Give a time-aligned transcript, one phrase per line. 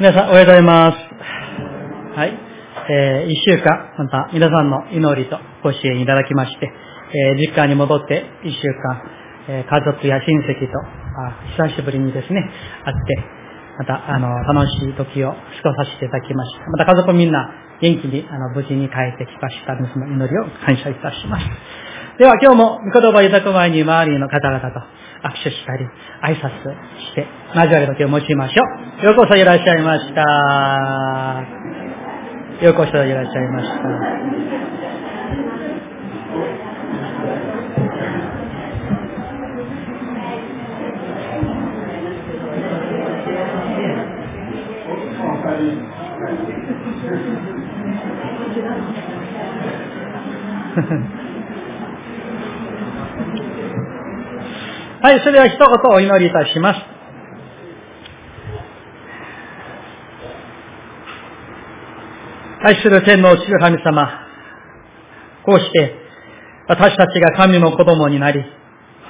[0.00, 0.98] 皆さん、おはようございます。
[2.18, 2.34] はい。
[2.90, 9.02] えー、一週間、また皆さんの祈りとご支援いただきまして、えー、実家に戻って一週間、
[9.46, 12.42] えー、家族や親戚とあ久しぶりにですね、
[12.84, 13.14] 会って、
[13.78, 15.36] また、あの、楽しい時を過
[15.70, 16.66] ごさせていただきました。
[16.66, 21.46] また家族みんな元気に、あの、無事に帰ってきましたその祈りを感謝いたします。
[22.18, 24.80] では今日も御言葉をいただく前に周りの方々と
[25.24, 25.86] 握手したり、
[26.22, 26.50] 挨拶
[27.00, 28.62] して、交わる時を用いましょ
[29.02, 29.06] う。
[29.06, 30.20] ようこそいらっしゃいました。
[32.64, 33.84] ようこそいらっしゃいました。
[55.04, 56.80] はい、それでは一言お祈りいたします。
[62.62, 64.08] 愛する天皇主神様、
[65.44, 65.94] こうして
[66.68, 68.42] 私たちが神の子供になり、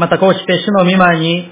[0.00, 1.48] またこうして主の御前に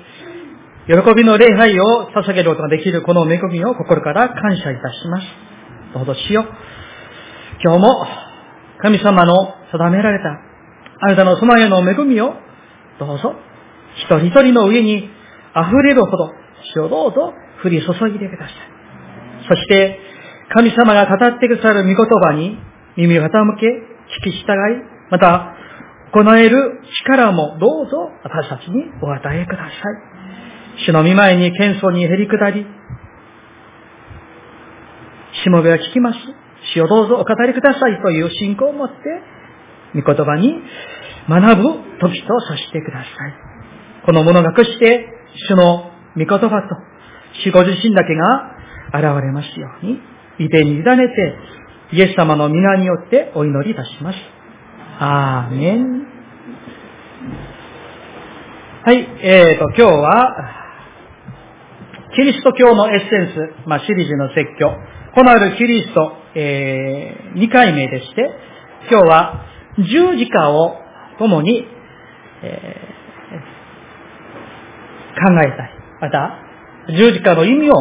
[0.89, 5.27] 喜びの礼拝を捧げることができるこの恵みを心から感謝いたします。
[5.95, 6.47] どうぞしよう。
[7.63, 8.07] 今日も
[8.81, 9.35] 神様の
[9.71, 10.31] 定められた
[11.07, 12.35] あなたのそのへの恵みを
[12.99, 13.37] どうぞ
[13.97, 16.33] 一人一人の上に溢れるほど
[16.75, 17.33] 主をどうぞ
[17.65, 18.57] 降り注いでください。
[19.49, 19.99] そして
[20.55, 22.59] 神様が語ってくださる御言葉に
[22.97, 23.67] 耳を傾け、
[24.27, 25.55] 聞き従い、また
[26.13, 29.73] 行える力もどうぞ私たちにお与えください。
[30.85, 32.67] 主の御前に謙遜にへり下り、
[35.43, 36.19] しもべは聞きます。
[36.75, 38.95] 主をどうぞお語りくださいという信仰を持って、
[39.95, 40.55] 御言葉に
[41.29, 43.52] 学ぶ時とさせてください。
[44.05, 45.07] このものがくして、
[45.49, 46.49] 主の御言葉と、
[47.45, 48.53] 主ご自身だけが
[48.95, 49.99] 現れますように、
[50.39, 51.39] 異伝に委ねて、
[51.93, 54.19] イエス様の皆によってお祈りいたします。
[54.99, 56.07] アーメン。
[58.85, 60.63] はい、えーと、今日は、
[62.15, 63.35] キリスト教のエッセン
[63.65, 64.71] ス、まあ、シリーズの説教。
[65.15, 68.31] このあるキリスト、えー、2回目でして、
[68.91, 69.47] 今日は
[69.79, 70.77] 十字架を
[71.19, 71.65] 共に、
[72.43, 72.92] えー、
[75.15, 75.71] 考えたい。
[76.01, 76.39] また、
[76.89, 77.75] 十字架の意味を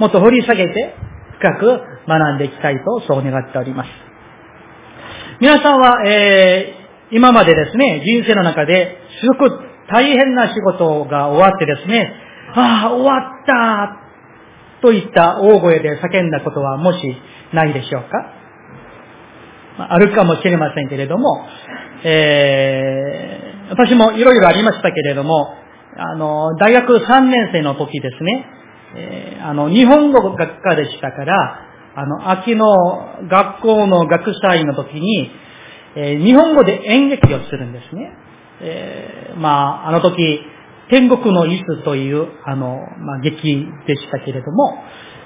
[0.00, 0.94] もっと掘り下げて
[1.38, 3.90] 深く学んでいきたいとそう願っております。
[5.40, 12.14] 皆さんは、えー、今までですね、人生の中ですごく大変な仕事が終わってですね、
[12.54, 16.98] ああ、終わったといった大声で叫んだことはもし
[17.52, 18.08] ないでしょうか、
[19.78, 21.46] まあ、あるかもしれませんけれども、
[22.04, 25.63] えー、私もいろいろありましたけれども、
[25.96, 28.46] あの、大学3年生の時ですね、
[28.96, 31.60] えー、あの、日本語学科でしたから、
[31.96, 32.66] あの、秋の
[33.28, 35.30] 学校の学祭の時に、
[35.96, 38.12] えー、日本語で演劇をするんですね。
[38.60, 40.40] えー、まあ、あの時、
[40.90, 44.78] 天国の椅子という、あの、まあ、劇でしたけれども、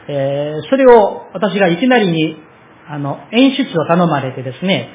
[0.09, 2.37] えー、それを私がいきなりに、
[2.89, 4.89] あの、演出を頼まれてですね、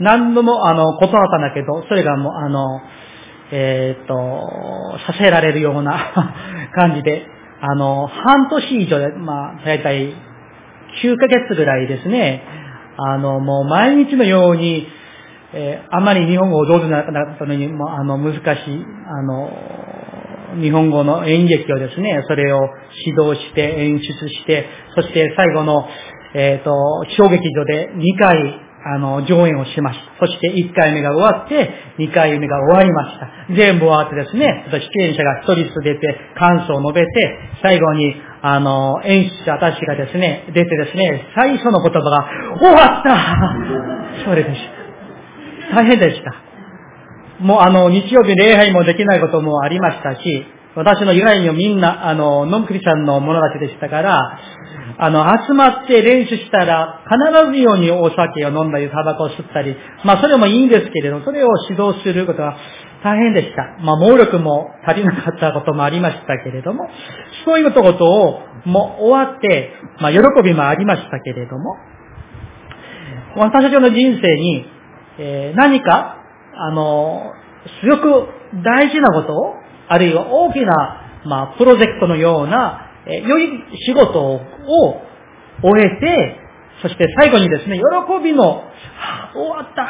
[0.00, 2.80] 何度も、あの、断ったんだけど、それがもう、あの、
[3.52, 4.14] えっ、と、
[5.06, 5.96] させられるような
[6.74, 7.26] 感じで、
[7.60, 10.14] あの、半年以上で、まあ、大体、
[11.02, 12.42] 9ヶ月ぐらいですね、
[12.96, 14.86] あの、もう毎日のように、
[15.52, 17.04] えー、あまり日本語を上手になっ
[17.38, 18.42] たのに、もうあの、難しい、
[19.06, 19.50] あの、
[20.60, 22.68] 日本語の演劇をですね、それを
[23.06, 25.88] 指導して演出して、そして最後の、
[26.34, 26.72] えっ、ー、と、
[27.16, 30.26] 小劇場で2回、あの、上演をしました。
[30.26, 33.54] そして1回目が終わって、2回目が終わりました。
[33.54, 42.28] 全部終わってですね、出演者が1人ずつ出て、感想を述べて、最後に、あの、演出者、私がですね、出てですね、最初の言葉が、
[42.60, 44.60] 終わったそれでし
[45.70, 45.76] た。
[45.76, 46.34] 大変でした。
[47.40, 50.46] もうあの、日曜日礼拝もできないこともありましたし、
[50.76, 54.38] 私の以外にもみんな、あの、ノンクリスチャンの者たちでしたから、
[54.98, 62.56] あの、集まって練習したら、必ずようにお酒を飲んだり、タバコを吸ったり、まあそれもいいんですけれど、それを指導することは
[63.02, 63.76] 大変でした。
[63.82, 66.88] まあ猛力も足りなかったこともありましたけれども、
[67.44, 71.76] そういうことをもう終わって、まあ喜びもありましたけれども、
[73.36, 74.64] 私たちの人生に、
[75.18, 76.18] えー、何か、
[76.56, 77.32] あの、
[77.82, 78.28] すごく
[78.62, 79.54] 大事なことを、
[79.88, 83.48] あるいは大きな、まあ、プロジェクトのような、え、良い
[83.86, 84.40] 仕事を
[85.62, 86.40] 終えて、
[86.82, 88.62] そして最後にですね、喜びの、は
[88.96, 89.82] あ、終わった、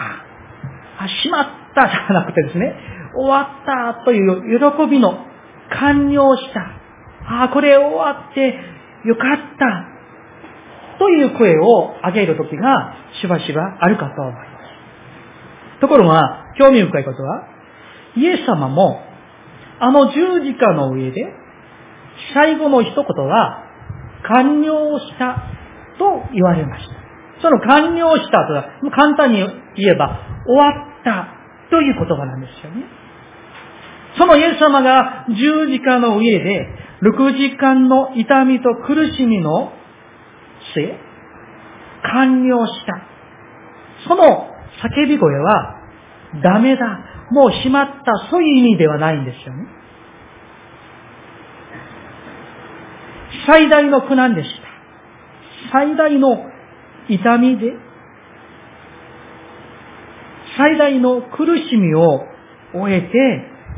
[1.04, 2.74] あ、しまったじゃなくてですね、
[3.14, 5.18] 終わったという喜びの
[5.70, 6.60] 完了した。
[7.26, 8.58] ああ、これ終わって、
[9.04, 15.80] よかったという声を上げる時がしばしばあるかと思います。
[15.80, 17.48] ところが、興味深いことは、
[18.16, 19.00] イエス様も、
[19.80, 21.43] あの十字架の上で、
[22.32, 23.64] 最後の一言は、
[24.26, 25.36] 完了した
[25.98, 26.94] と言われました。
[27.42, 28.64] その完了したとは、
[28.94, 29.38] 簡単に
[29.76, 31.28] 言えば、終わった
[31.70, 32.84] という言葉なんですよね。
[34.16, 36.68] そのイエス様が十字架の上で、
[37.02, 39.72] 6時間の痛みと苦しみの
[40.74, 40.98] 末、
[42.02, 43.14] 完了した。
[44.08, 44.48] その
[44.82, 45.80] 叫び声は、
[46.42, 46.98] ダメだ、
[47.30, 49.66] もうしまった、そういう意味ではないんですよね。
[53.46, 54.74] 最大の苦難でした。
[55.72, 56.36] 最大の
[57.08, 57.72] 痛みで、
[60.56, 62.24] 最大の苦しみを
[62.74, 63.08] 終えて、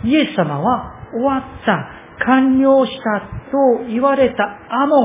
[0.05, 1.91] イエス様は終わった、
[2.25, 3.21] 完了した
[3.51, 4.97] と言われたあの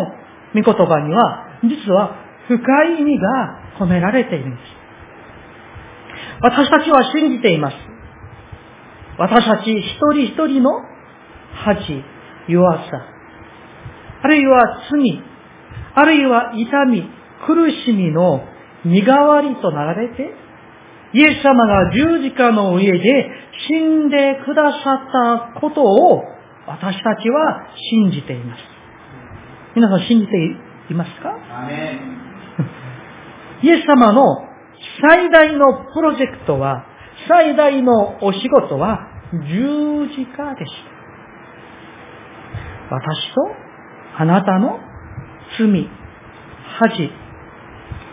[0.53, 2.15] 御言葉には、実は
[2.47, 2.57] 深
[2.97, 4.61] い意味が込められているんです。
[6.41, 7.75] 私たちは信じています。
[9.17, 10.71] 私たち一人一人の
[11.63, 12.03] 恥、
[12.47, 13.10] 弱さ、
[14.23, 15.21] あるいは罪、
[15.95, 17.03] あるいは痛み、
[17.45, 18.41] 苦しみの
[18.85, 20.33] 身代わりとなられて、
[21.13, 23.29] イエス様が十字架の上で
[23.67, 26.23] 死んでくださったことを
[26.67, 28.59] 私たちは信じています。
[29.75, 30.31] 皆さん信じて
[30.89, 31.35] いますか？
[33.63, 34.23] イエス様の
[35.07, 36.85] 最大のプロジェクトは、
[37.27, 39.07] 最大のお仕事は
[39.47, 40.71] 十字架でし
[42.89, 42.95] た。
[42.95, 43.41] 私と
[44.21, 44.77] あなたの
[45.57, 45.89] 罪、
[46.79, 47.11] 恥、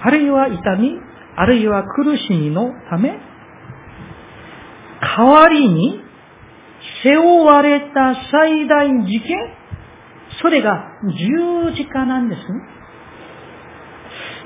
[0.01, 0.99] あるいは痛み、
[1.37, 3.19] あるいは苦しみのため、
[5.03, 6.01] 代わりに
[7.03, 9.37] 背負われた最大事件、
[10.41, 12.47] それが十字架なんですね。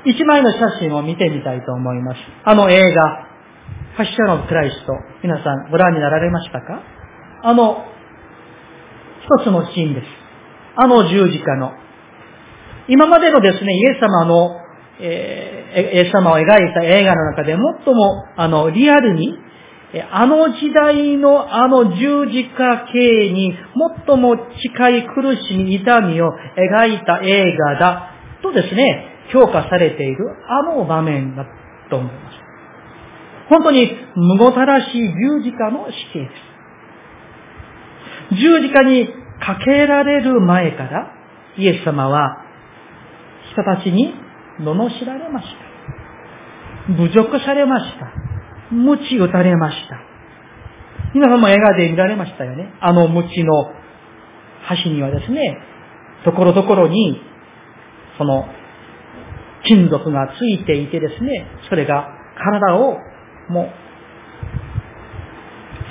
[0.05, 2.17] 一枚の写真を見てみたいと思います。
[2.43, 3.25] あの映画、
[3.95, 4.91] 発射のクライスト、
[5.23, 6.81] 皆さんご覧になられましたか？
[7.43, 7.85] あの、
[9.39, 10.22] 一つのシーンです。
[10.75, 11.71] あの十字架の。
[12.87, 14.63] 今までのですね、イエス様の
[14.99, 17.55] えー、イエス様を描いた映画の中で
[17.85, 19.37] 最も、あの、リアルに、
[20.11, 23.53] あの時代のあの十字架形に
[24.07, 28.09] 最も近い苦しみ、痛みを描いた映画だ
[28.41, 31.45] とですね、評価されているあの場面だ
[31.91, 32.37] と思います。
[33.49, 36.29] 本当に無ごたらしい十字架の死刑で
[38.31, 38.35] す。
[38.35, 39.07] 十字架に
[39.45, 41.11] かけられる前から
[41.57, 42.37] イエス様は
[43.51, 44.13] 人たちに
[44.59, 45.47] 罵られまし
[46.87, 46.93] た。
[46.93, 48.11] 侮辱されました。
[48.71, 49.99] 鞭打たれました。
[51.13, 52.73] 皆さんも映画で見られましたよね。
[52.81, 53.71] あの鞭の
[54.63, 55.57] 端にはですね、
[56.25, 57.21] ところどころに、
[58.17, 58.47] その、
[59.65, 62.07] 金属がついていてですね、それが
[62.37, 62.97] 体を
[63.49, 63.69] もう、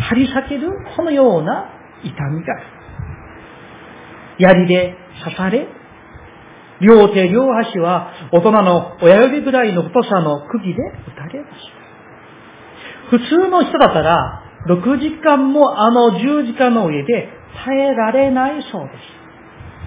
[0.08, 1.70] 張り裂けるこのような
[2.02, 2.55] 痛みが、
[4.42, 4.94] 槍で
[5.24, 5.66] 刺され、
[6.80, 10.82] 両手両足は大人の親指ぐらいの太さの釘で
[11.14, 11.54] 打たれまし
[13.10, 13.16] た。
[13.16, 17.28] 普通の人だったら、6時間もあの十字架の上で
[17.64, 18.92] 耐えられないそうで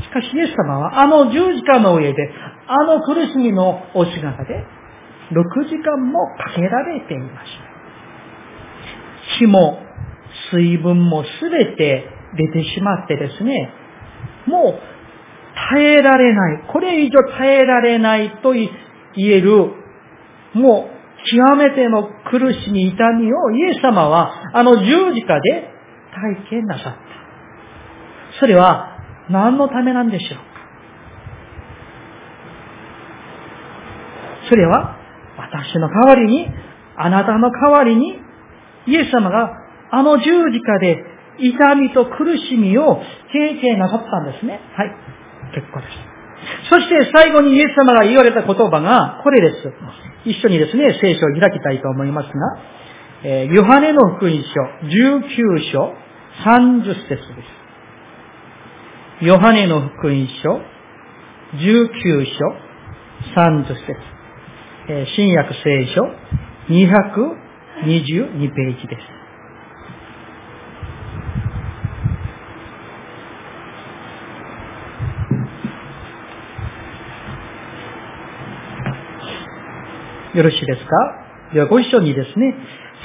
[0.02, 0.06] す。
[0.06, 2.30] しかしイエス様はあの十字架の上で、
[2.68, 4.64] あの苦しみのお姿で、
[5.32, 9.40] 6時間もかけられていました。
[9.40, 9.80] 血も
[10.52, 13.72] 水分もすべて出てしまってですね、
[14.48, 14.80] もう
[15.72, 16.64] 耐えられない。
[16.68, 18.70] これ以上耐えられないと言
[19.18, 19.72] える、
[20.54, 20.96] もう
[21.30, 25.70] 極めての苦しみ、痛みをイエス様はあの十字架で
[26.12, 27.00] 体験なさった。
[28.40, 28.98] それは
[29.30, 30.38] 何のためなんでしょう？
[30.38, 30.44] か
[34.50, 34.98] それは
[35.38, 36.48] 私の代わりに、
[36.98, 38.20] あなたの代わりに、
[38.88, 39.52] イエス様が
[39.92, 41.04] あの十字架で
[41.40, 43.02] 痛みと苦しみを
[43.32, 44.60] 経験なさったんですね。
[44.76, 44.92] はい。
[45.54, 46.16] 結構です。
[46.70, 49.74] そして最後にイエス様が言われた言葉がこれです。
[50.26, 52.34] 一緒にですね、聖書を開きたいと思いますが、
[53.24, 54.40] えー、ヨハネの福音書
[54.84, 55.94] 19章
[56.44, 57.18] 30節で
[59.22, 59.26] す。
[59.26, 60.60] ヨハネの福音書
[61.56, 62.66] 19章
[63.36, 63.78] 30節、
[64.90, 66.02] えー、新約聖書
[66.70, 69.15] 222ページです。
[80.36, 80.90] よろしいですか？
[81.54, 82.54] ではご一緒にですね、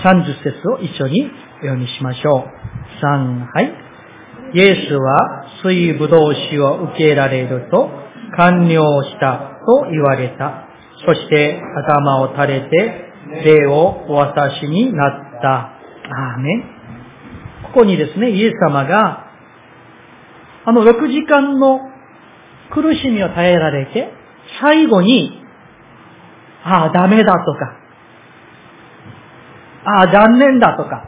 [0.03, 3.05] 30節を一緒に読みしましょう。
[3.05, 3.73] 3、はい。
[4.53, 7.89] イエスは水ぶどう酒を受けられると、
[8.37, 10.67] 完了したと言われた。
[11.07, 13.13] そして頭を垂れて
[13.45, 15.49] 霊をお渡しになった。
[15.49, 15.75] あ
[16.37, 16.65] あね。
[17.73, 19.27] ここにですね、イエス様が、
[20.65, 21.79] あの6時間の
[22.73, 24.13] 苦しみを耐えられて、
[24.61, 25.40] 最後に、
[26.65, 27.77] ああ、ダメだとか、
[29.85, 31.05] ああ、残念だとか、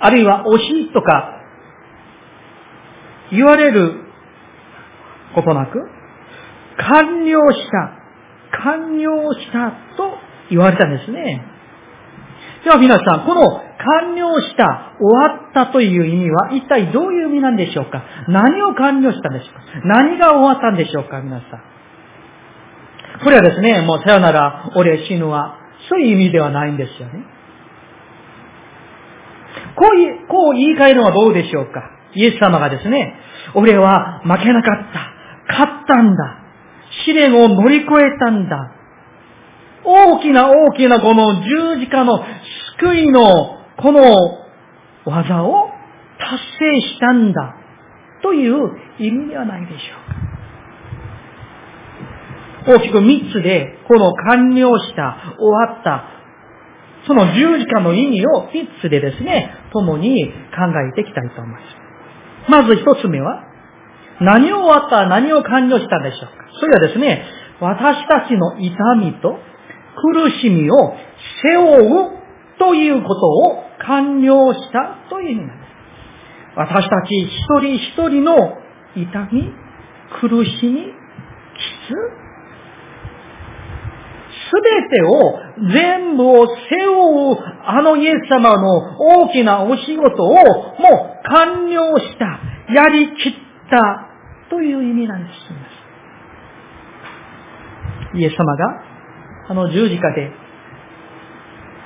[0.00, 1.40] あるいは惜しいとか、
[3.32, 4.04] 言われる
[5.34, 5.88] ことなく、
[6.76, 7.92] 完了した、
[8.62, 10.18] 完了したと
[10.50, 11.46] 言われたんですね。
[12.64, 18.02] では皆さん、この完了した、終わったという意味は一体どういう意味なんでしょうか？
[18.28, 19.86] 何を完了したんでしょうか？
[19.86, 21.20] 何が終わったんでしょうか？
[21.20, 21.62] 皆さん。
[23.22, 25.56] これはですね、もうさよなら、俺死ぬは、
[25.88, 27.24] そういう意味ではないんですよね。
[29.76, 31.82] こういこう言い換えるのはどうでしょうか
[32.14, 33.14] イエス様がですね、
[33.54, 35.52] 俺は負けなかった。
[35.52, 36.38] 勝ったんだ。
[37.04, 38.72] 試練を乗り越えたんだ。
[39.84, 42.24] 大きな大きなこの十字架の
[42.78, 44.00] 救いのこの
[45.04, 45.70] 技を
[46.18, 47.56] 達成したんだ。
[48.22, 48.54] という
[48.98, 49.99] 意味ではないでしょう。
[52.70, 56.04] 大きく三つで、この完了した、終わった、
[57.06, 62.50] その十字架の意味を三つでですね、共に考えていきたいと思います。
[62.50, 63.44] まず一つ目は、
[64.20, 67.24] 何を終わった何を完了したんでしょうかそれはですね、
[67.60, 69.38] 私たちの痛みと
[69.96, 70.94] 苦しみを
[71.42, 72.20] 背負う
[72.58, 75.70] ということを完了したという意味なんです。
[76.56, 78.36] 私たち一人一人の
[78.94, 79.52] 痛み、
[80.20, 80.88] 苦しみ、き
[81.88, 82.19] つ、す
[84.62, 85.38] べてを、
[85.72, 86.52] 全部を背
[86.86, 90.40] 負う、あのイエス様の大きなお仕事をも
[91.22, 92.40] う完了した、
[92.72, 93.32] やりきっ
[93.70, 94.08] た
[94.50, 95.36] という意味なんです。
[98.18, 98.82] イエス様が、
[99.48, 100.32] あの十字架で、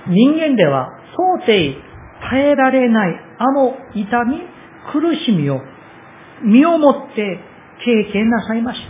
[0.06, 1.46] 人間では到底
[2.30, 4.40] 耐えられないあの痛み、
[4.92, 5.60] 苦しみを
[6.42, 7.40] 身をもって
[7.84, 8.86] 経験なさいました。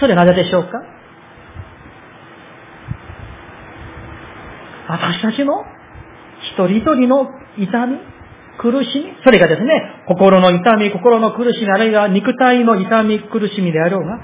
[0.00, 0.82] それなぜでしょうか？
[4.88, 5.64] 私たちの
[6.54, 7.26] 一人一人の
[7.58, 7.98] 痛み、
[8.58, 14.18] 苦しみ、それがですね、心の痛み、心の苦しみ、あるいは肉体の痛み、苦しみであろうが、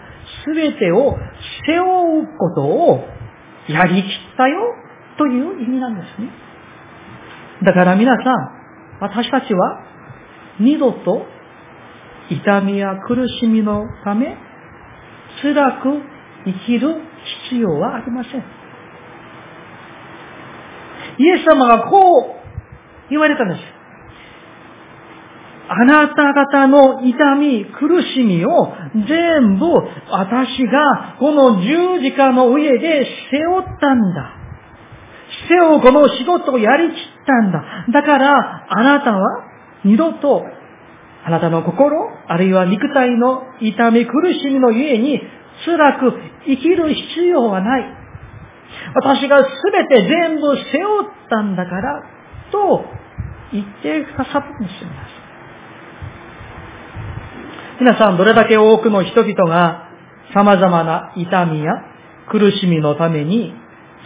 [0.44, 1.16] すべてを
[1.66, 3.04] 背負うことを
[3.68, 4.74] やりきったよ
[5.18, 6.28] という意味なんですね。
[7.64, 8.62] だから皆さん、
[9.00, 9.84] 私たちは
[10.60, 11.26] 二度と
[12.30, 14.36] 痛みや苦しみのため、
[15.42, 16.02] 辛く
[16.44, 16.96] 生きる
[17.50, 18.61] 必要はありません。
[21.22, 22.34] イエス様がこ
[23.06, 23.60] う言われたんです。
[25.68, 28.50] あなた方の痛み、苦しみを
[28.92, 29.64] 全部
[30.10, 34.36] 私がこの十字架の上で背負ったんだ。
[35.48, 37.86] 背負うこの仕事をやりきったんだ。
[37.92, 39.22] だからあなたは
[39.84, 40.42] 二度と
[41.24, 45.20] あなたの心、あるいは肉体の痛み、苦しみのゆえに
[45.64, 46.12] 辛く
[46.46, 48.01] 生きる必要はない。
[48.94, 52.02] 私が全て全部背負ったんだから、
[52.50, 52.84] と
[53.52, 54.74] 言ってくださったんです。
[57.80, 59.88] 皆さんどれだけ多くの人々が
[60.34, 61.72] 様々な痛みや
[62.28, 63.54] 苦しみのために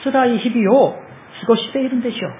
[0.02, 0.92] 辛い日々を
[1.40, 2.36] 過ごしているんでしょうか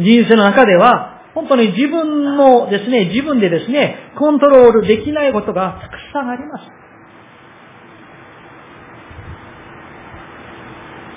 [0.00, 6.64] 人生の中では本当に自分のですね、自分でですね、コントロールできないことがたくさんあります。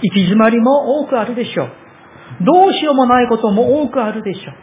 [0.01, 1.70] 行き詰まりも多くあるでしょう。
[2.41, 4.53] どうしようもないことも多くあるでしょう。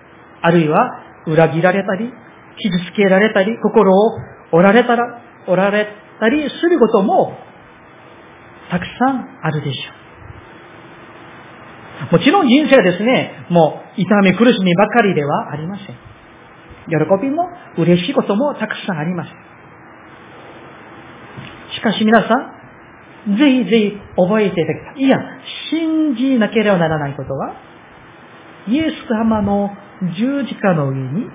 [0.42, 0.78] あるいは
[1.26, 2.12] 裏切られたり、
[2.58, 4.18] 傷つけられたり、心を
[4.52, 5.88] 折られたら、折られ
[6.20, 7.36] たりすることも、
[8.70, 9.92] たくさんあるでしょ
[12.08, 12.12] う。
[12.12, 15.86] もちろん人生はですね、もう痛み苦しみばかりではありません。
[15.86, 19.30] 喜びも嬉しいこともたくさんあります。
[21.74, 22.55] しかし皆さん、
[23.26, 25.02] ぜひぜひ覚えていただきたい。
[25.02, 25.18] いや、
[25.70, 27.54] 信じなければならないことは、
[28.68, 29.70] イエス様の
[30.16, 31.26] 十字架の上に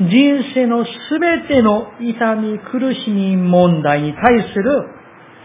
[0.00, 4.88] 人生のすべての痛み、苦しみ問題に対する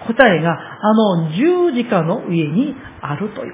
[0.07, 3.53] 答えがあの十字架の上にあるという。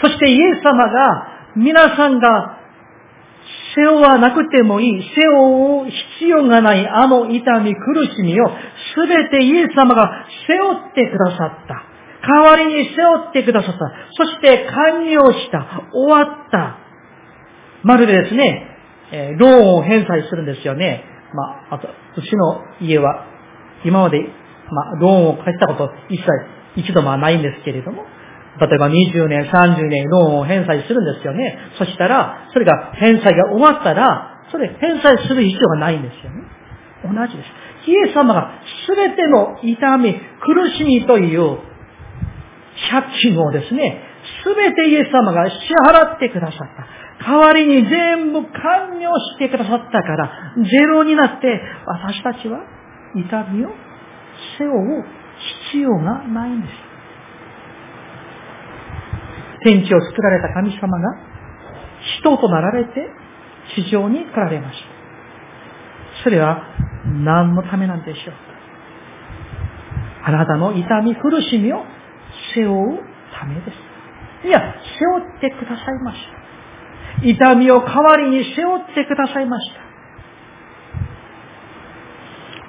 [0.00, 2.58] そしてイエス様が皆さんが
[3.74, 8.50] 背負わなくてもいい、背負う必要がないあの痛み、苦しみを
[8.94, 11.90] すべてイエス様が背負ってくださった。
[12.22, 13.78] 代わりに背負ってくださった。
[14.12, 15.88] そして完了した。
[15.92, 16.78] 終わった。
[17.82, 18.66] まるでですね、
[19.12, 21.04] え、ローンを返済するんですよね。
[21.34, 23.26] まあ、あと、うちの家は、
[23.84, 26.26] 今まで、まあ、ローンを返したこと一切、
[26.76, 28.04] 一度もないんですけれども、
[28.60, 31.58] 例えば20年、30年ローンを返済するんですよね。
[31.78, 36.42] そしたら、それが返済が終わったら、それ返済する必要がないんですよね。
[37.02, 37.90] 同じです。
[37.90, 38.59] イエス様が
[38.96, 41.58] 全ての痛み、苦しみという
[42.90, 44.02] 借金をですね、
[44.44, 45.56] 全てイエス様が支
[45.86, 47.26] 払ってくださった。
[47.26, 52.60] 代わりに全部完了してくださったから、ゼロになって私たちは
[53.14, 53.70] 痛みを
[54.58, 55.04] 背負う
[55.72, 56.72] 必要がないんです。
[59.62, 61.16] 天地を作られた神様が
[62.22, 63.10] 人となられて
[63.74, 66.24] 地上に来られました。
[66.24, 66.64] それは
[67.22, 68.49] 何のためなんでしょう？
[70.22, 71.84] あなたの痛み、苦しみを
[72.54, 72.98] 背負う
[73.38, 73.62] ためで
[74.42, 74.46] す。
[74.46, 74.60] いや、
[74.98, 76.18] 背負ってくださいまし
[77.22, 77.26] た。
[77.26, 79.90] 痛みを代わりに背負ってくださいました。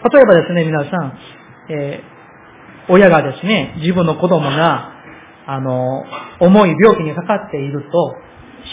[0.09, 1.17] 例えばですね、皆さん、
[1.69, 4.91] えー、親がですね、自分の子供が、
[5.45, 6.03] あの、
[6.39, 8.15] 重い病気にかかっていると、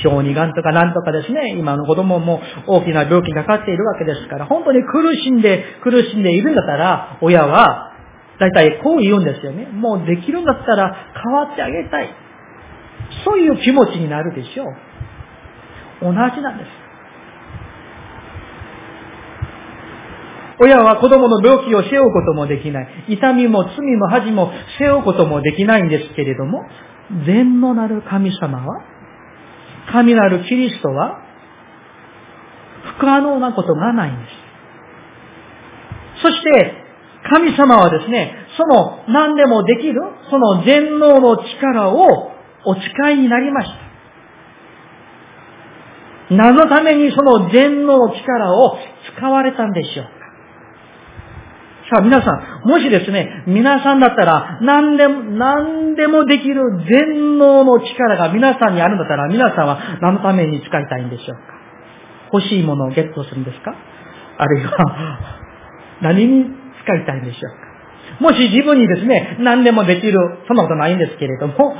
[0.02, 7.92] 小児がんとかなんとかですね、今の子供も大きな病気にかかっているわけですから、本当に苦しんで、苦しんでいるんだったら、親は、
[8.38, 9.66] 大体こう言うんですよね。
[9.66, 12.08] もうできるんだったら変わってあげたい。
[13.24, 14.66] そういう気持ちになるでしょう。
[16.00, 16.70] 同じなんです。
[20.60, 22.88] 親は子供の病気を背負うこともできない。
[23.08, 26.64] 痛みも罪も恥も背負うこともできないんですけれども、
[27.26, 28.82] 善のなる神様は、
[29.92, 31.22] 神なるキリストは、
[32.98, 36.22] 不可能なことがないんです。
[36.22, 36.87] そして、
[37.30, 42.32] 神様はですね、その何でもできる、その全能の力を
[42.64, 43.88] お使いになりました。
[46.34, 48.76] 何のためにその全能の力を
[49.16, 50.10] 使われたんでしょうか。
[51.90, 61.42] さあ皆さん、もしですね、皆さんだったら、何でも、何でもできる全能の力が皆さんにあるんだったら、皆さんは何のために使いたいんでしょうか。
[62.34, 63.74] 欲しいものをゲットするんですか。
[64.36, 64.72] あるいは、
[66.02, 66.57] 何に
[66.88, 67.68] 使いたいんでしょうか？
[68.24, 70.16] もし自分にですね、何でもできる、
[70.48, 71.76] そんなことないんですけれども、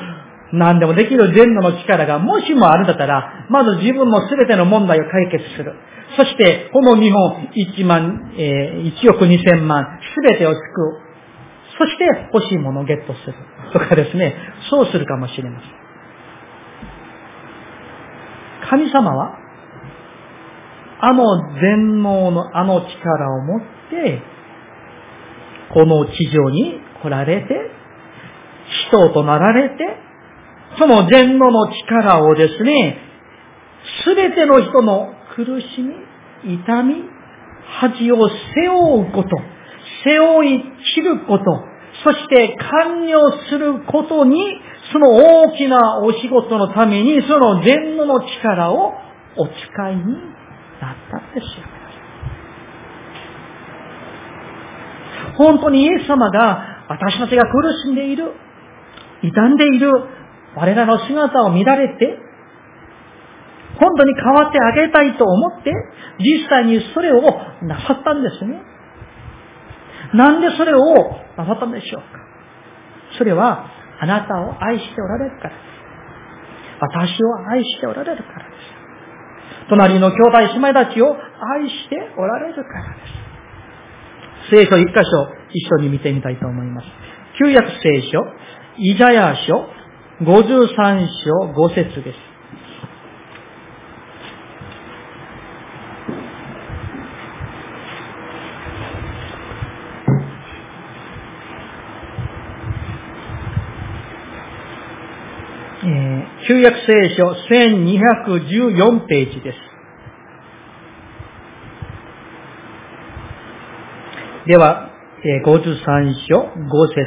[0.53, 5.75] 何でもできる全能の力がもしもあるんだったら、まず自分の全ての問題を解決する。
[6.17, 10.63] そして、この日本1万、えー、1億2000万、すべてを救う。
[11.79, 13.35] そして、欲しいものをゲットする。
[13.73, 14.35] とかですね、
[14.71, 15.71] そうするかもしれません。
[18.71, 19.39] 神様は、
[21.01, 21.25] あの
[21.61, 24.21] 全能のあの力を持って、
[25.73, 27.49] この地上に来られて、
[28.91, 29.77] 人となられて、
[30.79, 32.99] その全能の力をですね、
[34.05, 36.95] すべての人の苦しみ、痛み、
[37.81, 39.29] 恥を背負うこと、
[40.05, 40.63] 背負い
[40.95, 41.45] 切ること、
[42.05, 43.19] そして完了
[43.51, 44.39] することに、
[44.93, 45.11] その
[45.45, 48.95] 大きなお仕事のために、その全能の力を
[49.37, 50.03] お使いに
[50.81, 51.78] なったんですよ。
[55.39, 58.33] 本当にイエス様が私たちが苦しんでいる、
[59.23, 59.93] 傷んでいる
[60.57, 62.19] 我らの姿を見られて、
[63.79, 65.73] 本当に変わってあげたいと思って、
[66.19, 67.23] 実際にそれを
[67.63, 68.61] なさったんですね。
[70.15, 70.81] なんでそれを
[71.37, 72.09] なさったんでしょうか
[73.17, 73.71] それは、
[74.01, 75.59] あなたを愛しておられるからです。
[76.81, 78.79] 私を愛しておられるからです。
[79.69, 83.18] 隣の兄弟姉妹たちを愛しておられるからです。
[84.51, 86.87] 聖書一箇所一緒に見てみたいと思います。
[87.39, 88.25] 旧約聖書、
[88.79, 89.67] イザヤ書、
[90.25, 92.29] 53章5節です。
[106.49, 109.68] 旧約聖書1214ページです。
[114.49, 114.89] では
[115.23, 117.05] え、53章5節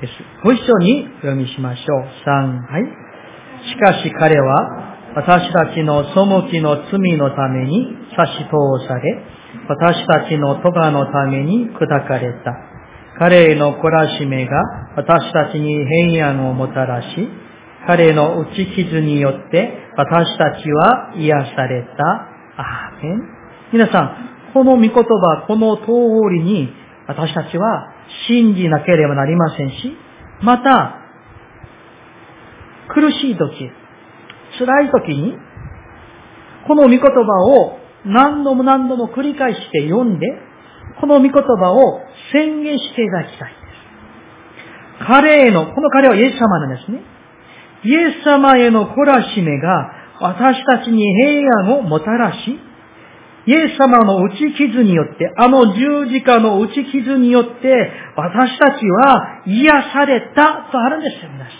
[0.00, 0.12] です。
[0.44, 2.06] ご一緒に読みしましょう。
[2.24, 2.84] 3、はい。
[3.68, 9.24] しかし彼は、私たちの背きの罪のために差し通され、
[9.68, 12.52] 私たちの咎のために砕かれた。
[13.18, 14.52] 彼への懲らしめが
[14.94, 17.28] 私たちに平安をもたらし、
[17.88, 22.04] 彼の打ち傷によって私たちは癒された。
[22.58, 23.36] アーメン。
[23.72, 25.84] 皆さん、この御言葉、この通
[26.32, 26.70] りに
[27.06, 27.92] 私たちは
[28.26, 29.92] 信じなければなりませんし、
[30.40, 30.96] また、
[32.88, 33.70] 苦しい時、
[34.58, 35.34] 辛い時に、
[36.66, 37.10] この御言葉
[37.44, 40.26] を何度も何度も繰り返して読んで、
[41.02, 42.00] この御言葉を
[42.32, 43.56] 宣言していただきたいで
[45.04, 45.06] す。
[45.06, 47.02] 彼への、この彼はイエス様なんですね。
[47.84, 52.65] イエス様への懲らしめが私たちに平安をもたらし、
[53.46, 61.50] イエス様の打ち傷によって、あの十字架の打ち傷によって、私たちは癒されたとあるんですよ、皆さ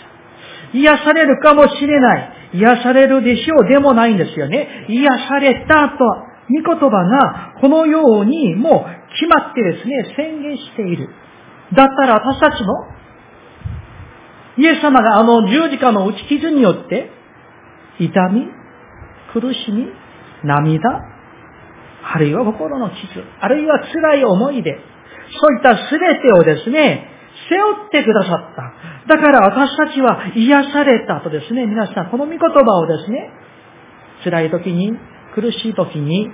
[0.73, 0.77] ん。
[0.77, 2.33] 癒されるかもしれない。
[2.53, 4.85] 癒されるでしょうでもないんですよね。
[4.89, 6.03] 癒されたと、
[6.49, 11.09] 御言葉がこのようにもう決まってですね、宣言している。
[11.73, 12.87] だったら私たちも、
[14.57, 17.11] イエス様があの十字架の打ち傷によって、
[17.99, 18.47] 痛み、
[19.33, 19.87] 苦しみ、
[20.43, 21.16] 涙、
[22.13, 24.79] あるいは心の傷、あるいは辛い思いで、
[25.41, 27.09] そういった全てをですね、
[27.49, 29.15] 背負ってくださった。
[29.15, 33.31] だから私たちは癒されたとですね、皆さん、この御言葉をですね、
[34.23, 34.93] 辛い時に、
[35.35, 36.29] 苦しい時に、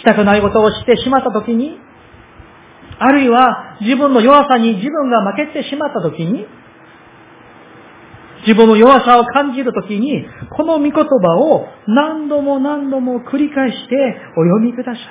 [0.00, 1.78] したくないことをしてしまった時に、
[2.98, 6.46] あるいは自分の弱さに自分が負けてしまった時に、
[8.42, 11.04] 自分の弱さを感じるときに、この御言葉
[11.38, 13.94] を何度も何度も繰り返して
[14.36, 15.04] お読みください。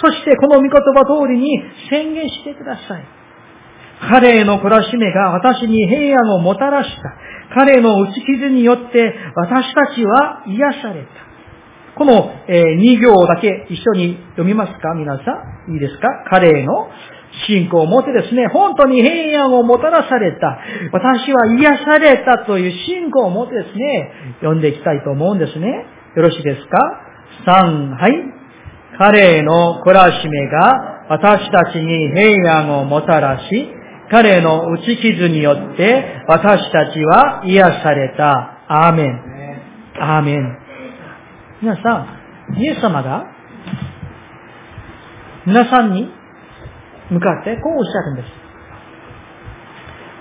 [0.00, 3.04] そしてこの御言葉通りに宣言してください。
[4.10, 7.14] 彼への懲らしめが私に平安をもたらした。
[7.54, 11.08] 彼の打ち傷によって私たちは癒された。
[11.96, 14.94] この、え、2行だけ一緒に読みますか？
[14.96, 15.22] 皆さ
[15.68, 15.74] ん。
[15.74, 16.08] いいですか？
[16.28, 16.90] 彼への
[17.46, 20.58] 信仰を持ってですね、本当に平安をもたらされた。
[20.92, 25.66] 私は癒されたという信仰を持ってですね、読んでいきたいと思うんですね。
[26.16, 26.78] よろしいですか
[27.46, 28.12] ?3、はい。
[28.98, 33.68] 彼の懲らしめが私たちに平安をもたらし、
[34.10, 38.50] 彼の打ち傷によって私たちは癒された。
[38.68, 39.20] アーメン。
[40.00, 40.58] アーメン。
[41.60, 42.06] 皆さ
[42.54, 43.26] ん、イエス様が
[45.46, 46.08] 皆さんに
[47.10, 48.28] 向かってこうおっしゃるんです。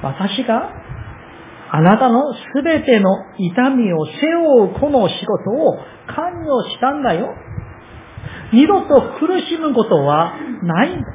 [0.04, 0.70] 私が
[1.72, 7.34] あなたのすべての痛みを背負うこの仕事を完了したんだよ。
[8.52, 11.08] 二度と苦しむことはないんだ。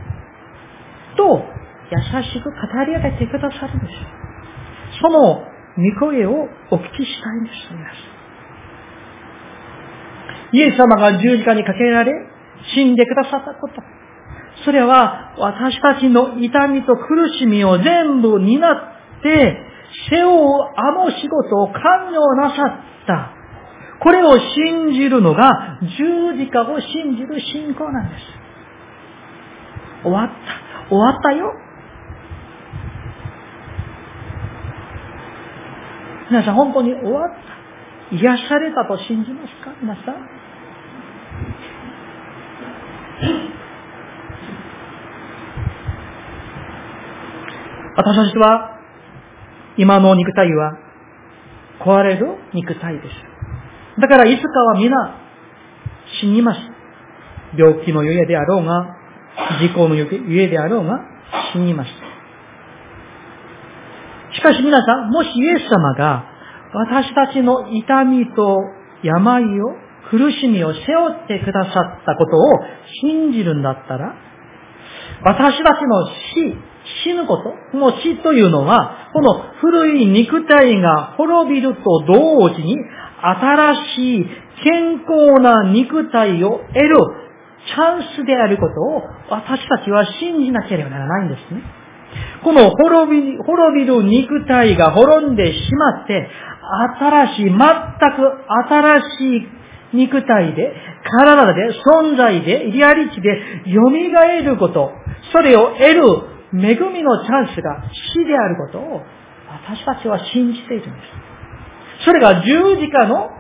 [1.17, 1.45] と、
[1.91, 3.93] 優しく語り上げてくださるんです。
[5.01, 5.45] その
[5.77, 8.19] 御声をお聞きしたいんです、皆さん。
[10.57, 12.13] イエス様が十字架にかけられ、
[12.75, 13.75] 死んでくださったこと。
[14.65, 19.57] それは私たちの痛みと苦しみを全部担って
[20.11, 23.33] 背負うあの仕事を完了なさった。
[24.01, 28.23] これを信じるのが十字架を信じる信仰なんです。
[30.03, 30.35] 終わった。
[30.89, 31.53] 終わったよ。
[36.31, 37.37] 皆さん本当に終わった。
[38.15, 39.73] 癒されたと信じますか？
[39.83, 40.15] 皆さん。
[47.99, 48.79] 私たちは、
[49.77, 50.79] 今の肉体は
[51.81, 53.09] 壊れる肉体です。
[54.01, 54.97] だからいつかは皆
[56.21, 56.61] 死にます。
[57.57, 58.95] 病気のゆえであろうが、
[59.61, 60.07] 事故のゆ
[60.41, 61.01] えであろうが、
[61.53, 61.91] 死にます。
[64.37, 66.25] しかし皆さん、もしイエス様が
[66.73, 68.61] 私たちの痛みと
[69.03, 69.75] 病を、
[70.11, 72.43] 苦しみを背負ってくださったことを
[73.03, 74.15] 信じるんだったら、
[75.25, 76.57] 私たちの死、
[77.09, 82.77] 死ぬこと、この死というのは、この古い肉体が滅びると同時に、
[83.21, 84.27] 新しい
[84.63, 86.97] 健康な肉体を得る
[87.67, 91.63] チャンスであることを私たちは信じなければならないんですね。
[92.45, 96.29] この滅び、滅びる肉体が滅んでしまって、
[97.01, 97.59] 新しい、全く
[98.69, 99.37] 新し
[99.95, 100.73] い肉体で、
[101.19, 101.71] 体で、
[102.03, 103.43] 存在で、リアリティで
[103.73, 104.93] 蘇ること、
[105.33, 107.83] それを得る恵みのチャンスが
[108.15, 109.03] 死であることを
[109.49, 111.01] 私たちは信じているんで
[112.01, 112.05] す。
[112.05, 113.31] それが十字架の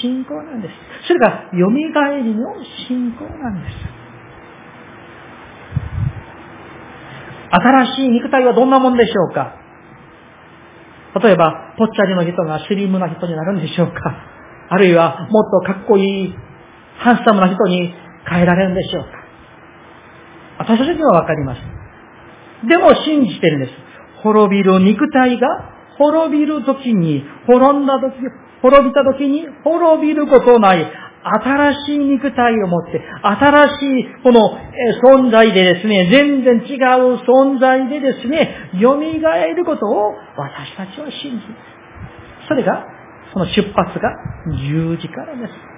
[0.00, 0.74] 信仰なんです。
[1.08, 2.54] それが蘇りの
[2.88, 3.76] 信仰なんです。
[7.50, 9.54] 新しい肉体はどんなもんでしょうか？
[11.22, 13.94] 例えば、ぽっちゃりの人がスリムな人になるんでしょうか？
[14.70, 16.34] あるいは、もっとかっこいい、
[16.96, 17.92] ハンサムな人に
[18.26, 19.10] 変えられるんでしょうか？
[20.60, 21.81] 私たちにはわかります。
[22.68, 23.72] でも信じてるんです。
[24.22, 25.48] 滅びる肉体が
[25.98, 28.14] 滅びる時に、滅んだ時、
[28.62, 30.86] 滅びた時に滅びることない
[31.24, 34.58] 新しい肉体を持って、新しいこの
[35.04, 41.54] 存在でですね、全然違う存在でですね、蘇ることを私たちは信じる。
[42.48, 42.84] それが、
[43.32, 44.10] その出発が
[44.68, 45.71] 十字架なんです。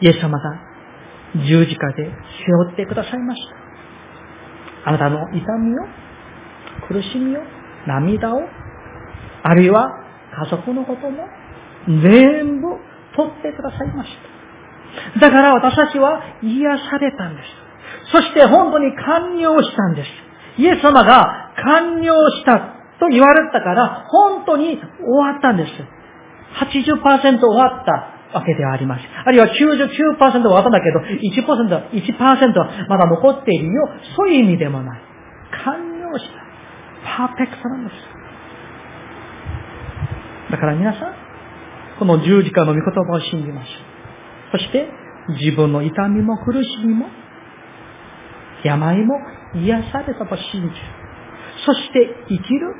[0.00, 0.74] イエス様が
[1.46, 3.42] 十字架で背負ってくださいまし
[4.84, 4.90] た。
[4.90, 5.82] あなたの痛みを、
[6.88, 7.40] 苦しみを、
[7.86, 8.40] 涙を、
[9.42, 9.88] あるいは
[10.36, 11.26] 家族のことも
[11.86, 12.68] 全部
[13.16, 14.10] 取ってくださいまし
[15.14, 15.20] た。
[15.20, 17.48] だから私たちは癒されたんです。
[18.12, 20.10] そして本当に完了したんです。
[20.58, 22.58] イエス様が完了した
[23.00, 24.82] と言われたから、本当に終
[25.32, 25.70] わったんです。
[26.54, 29.06] 80%終わったわけではありません。
[29.24, 33.88] あるいは99%終わったんだけど、1%, 1はまだ残っているよ。
[34.16, 35.00] そういう意味でもない。
[35.64, 36.44] 完了した。
[37.16, 37.96] パーフェクトなんです。
[40.50, 41.14] だから皆さん、
[41.98, 43.70] この十字架の御言葉を信じましょ
[44.56, 44.58] う。
[44.58, 44.88] そして、
[45.40, 47.06] 自分の痛みも苦しみも、
[48.64, 49.14] 病も
[49.54, 50.72] 癒されたと信じる。
[51.64, 52.74] そして生きる。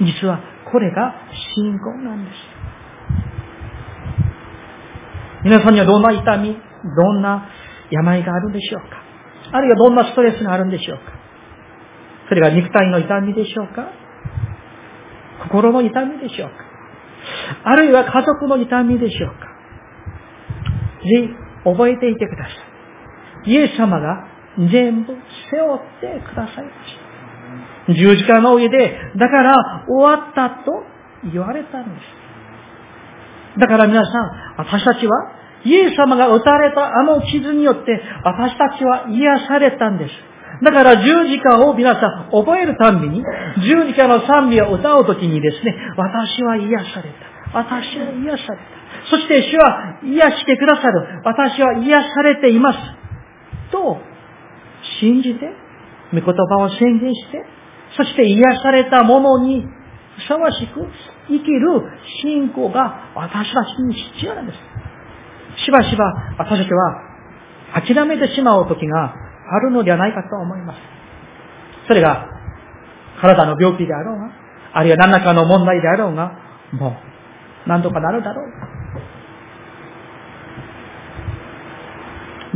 [0.00, 1.14] 実はこれが
[1.54, 2.36] 信仰なんです。
[5.46, 7.48] 皆さんにはどんな痛み、どんな
[7.88, 8.96] 病があるんでしょうか？
[9.52, 11.04] あるいはどんなストレスがあるんでしょうか？
[12.28, 13.92] それが肉体の痛みでしょうか？
[15.44, 16.56] 心の痛みでしょうか？
[17.62, 19.34] あるいは家族の痛みでしょうか？
[21.04, 22.50] ぜひ覚えていてくださ
[23.46, 23.50] い。
[23.52, 24.26] イエス様が
[24.58, 25.14] 全部
[25.52, 26.96] 背負ってくださいまし
[27.86, 27.94] た。
[27.94, 30.82] 十字架の上で、だから終わったと
[31.32, 33.60] 言われたんです。
[33.60, 34.12] だから皆さん、
[34.58, 35.35] 私たちは、
[35.66, 40.12] イエス様が打たれたあの傷によって、私たちは癒されたんです。
[40.62, 43.22] だから十字架を皆さん覚えるたんびに、
[43.62, 47.10] 十字架の賛美を歌うときにですね、私は癒され
[47.52, 47.58] た。
[47.58, 48.76] 私は癒された。
[49.10, 51.22] そして主は癒してくださる。
[51.24, 52.78] 私は癒されています。
[53.72, 53.98] と、
[55.00, 55.40] 信じて、
[56.12, 57.44] 御言葉を宣言して、
[57.96, 59.64] そして癒された者に
[60.16, 60.86] ふさわしく
[61.28, 61.82] 生きる
[62.22, 64.58] 信仰が私たちに必要なんです。
[65.64, 66.04] しばしば
[66.38, 67.02] 私たちは
[67.74, 69.14] 諦めてしまう時が
[69.50, 70.78] あるのではないかと思います。
[71.88, 72.28] それが
[73.20, 74.30] 体の病気であろうが、
[74.74, 76.32] あるいは何らかの問題であろうが、
[76.72, 78.46] もう何とかなるだろう。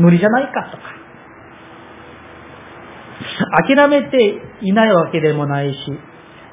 [0.00, 0.82] 無理じゃないかとか、
[3.66, 5.78] 諦めていないわけでもないし、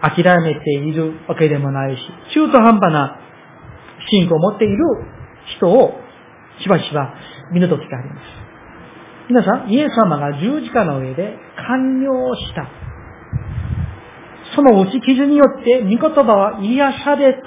[0.01, 2.01] 諦めているわけでもないし、
[2.33, 3.19] 中途半端な
[4.09, 4.77] 信仰を持っている
[5.57, 6.06] 人を
[6.61, 7.13] しばしば
[7.51, 8.47] 見るときがあります。
[9.29, 12.67] 皆さん、イエス様が十字架の上で完了した。
[14.55, 17.41] その打ち傷によって御言葉は癒された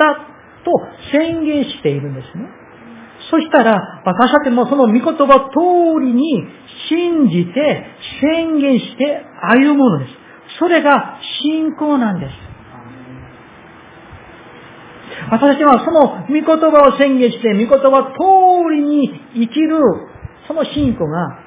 [0.65, 0.71] と
[1.11, 2.45] 宣言しているんですね。
[3.31, 6.45] そしたら、私たちもその御言葉通りに
[6.89, 7.87] 信じて、
[8.21, 10.11] 宣言して歩むのです。
[10.59, 12.50] それが信仰なんです。
[15.31, 19.79] 私はその御言葉を宣言して、御言葉通りに生きる、
[20.47, 21.39] その信仰が、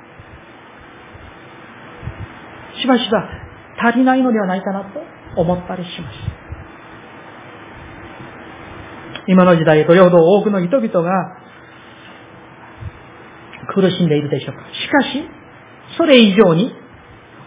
[2.81, 3.29] しばしば
[3.89, 5.01] 足りないのではないかなと
[5.41, 6.15] 思ったりします。
[9.27, 11.37] 今の時代、どれほど多くの人々が
[13.73, 14.61] 苦しんでいるでしょうか。
[14.73, 15.23] しかし、
[15.97, 16.73] それ以上に、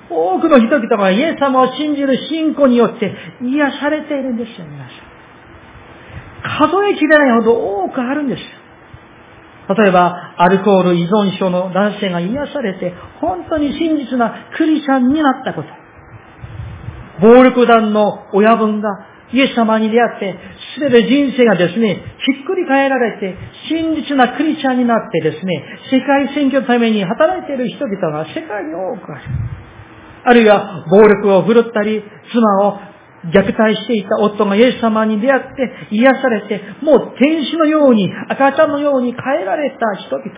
[0.09, 5.06] 多くの人々がイエス様を信じる信仰によって癒されているんですよ、皆さん。
[6.47, 7.53] 数えきれないほど
[7.85, 8.43] 多くあるんです。
[9.75, 15.69] 例えば、アルコール依存症の男性が癒されて、本当に真実なクリスチャンになったこと。
[17.21, 18.89] 暴力団の親分が
[19.33, 20.39] イエス様に出会って、
[20.79, 23.37] すべて人生がですね、ひっくり返られて、
[23.69, 29.23] 真実なクリスチャンになってですね、世界選挙のために働いている人々が世界に多くある。
[30.29, 32.79] あるいは、暴力を振るったり、妻を
[33.33, 40.31] 虐待していた夫がイエス様に出会って癒されて、もう天使のように、赤ちゃんのように変えられた人々。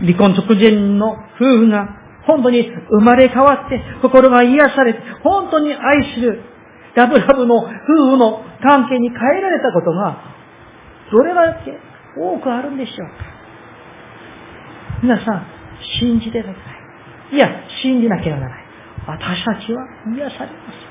[0.00, 1.88] 離婚直前の夫婦が
[2.26, 6.42] 本当に生まれ変わって、心が癒されて、本当に愛する
[6.94, 7.66] ラブラブの夫
[8.10, 10.18] 婦の関係に変えられたことが、
[11.10, 11.78] どれだけ
[12.20, 13.38] 多くあるんでしょうか。
[15.02, 15.46] 皆さん、
[16.00, 16.58] 信じてくださ
[17.32, 17.36] い。
[17.36, 17.48] いや、
[17.82, 18.64] 信じなければならない。
[19.06, 20.87] 私たちは癒されます。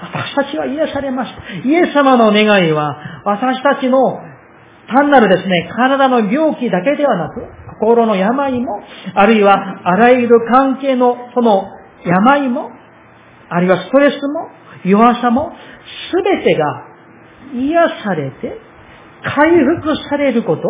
[0.00, 1.68] 私たちは癒されました。
[1.68, 4.20] イエス様の願いは、私たちの
[4.94, 7.42] 単なるですね、体の病気だけではなく、
[7.80, 8.80] 心の病も、
[9.14, 11.64] あるいはあらゆる関係のその
[12.04, 12.70] 病も、
[13.50, 14.48] あるいはストレスも、
[14.84, 15.52] 弱さも、
[16.10, 16.64] すべてが
[17.54, 18.56] 癒されて、
[19.22, 19.50] 回
[19.82, 20.62] 復されること、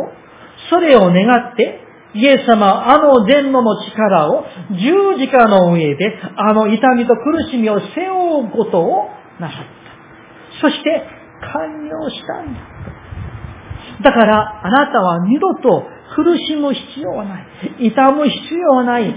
[0.70, 9.10] それを願って、イエス様あの伝のの力を十字架の上で、あの痛みと苦しみを背負うことを
[9.40, 10.60] なさった。
[10.60, 11.06] そして、
[11.52, 12.60] 完了したんだ。
[14.02, 17.46] だから、あなたは二度と苦しむ必要はない。
[17.88, 19.14] 痛む必要はない。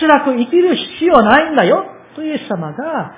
[0.00, 1.84] 辛く生きる必要はないんだよ。
[2.14, 3.14] とイエス様が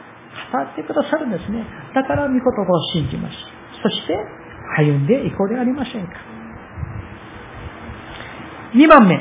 [0.53, 1.65] 語ってくださるんですね。
[1.95, 3.37] だから御言葉を信じます。
[3.83, 4.17] そして
[4.79, 6.13] 歩んでいこうではありませんか。
[8.75, 9.17] 2番目。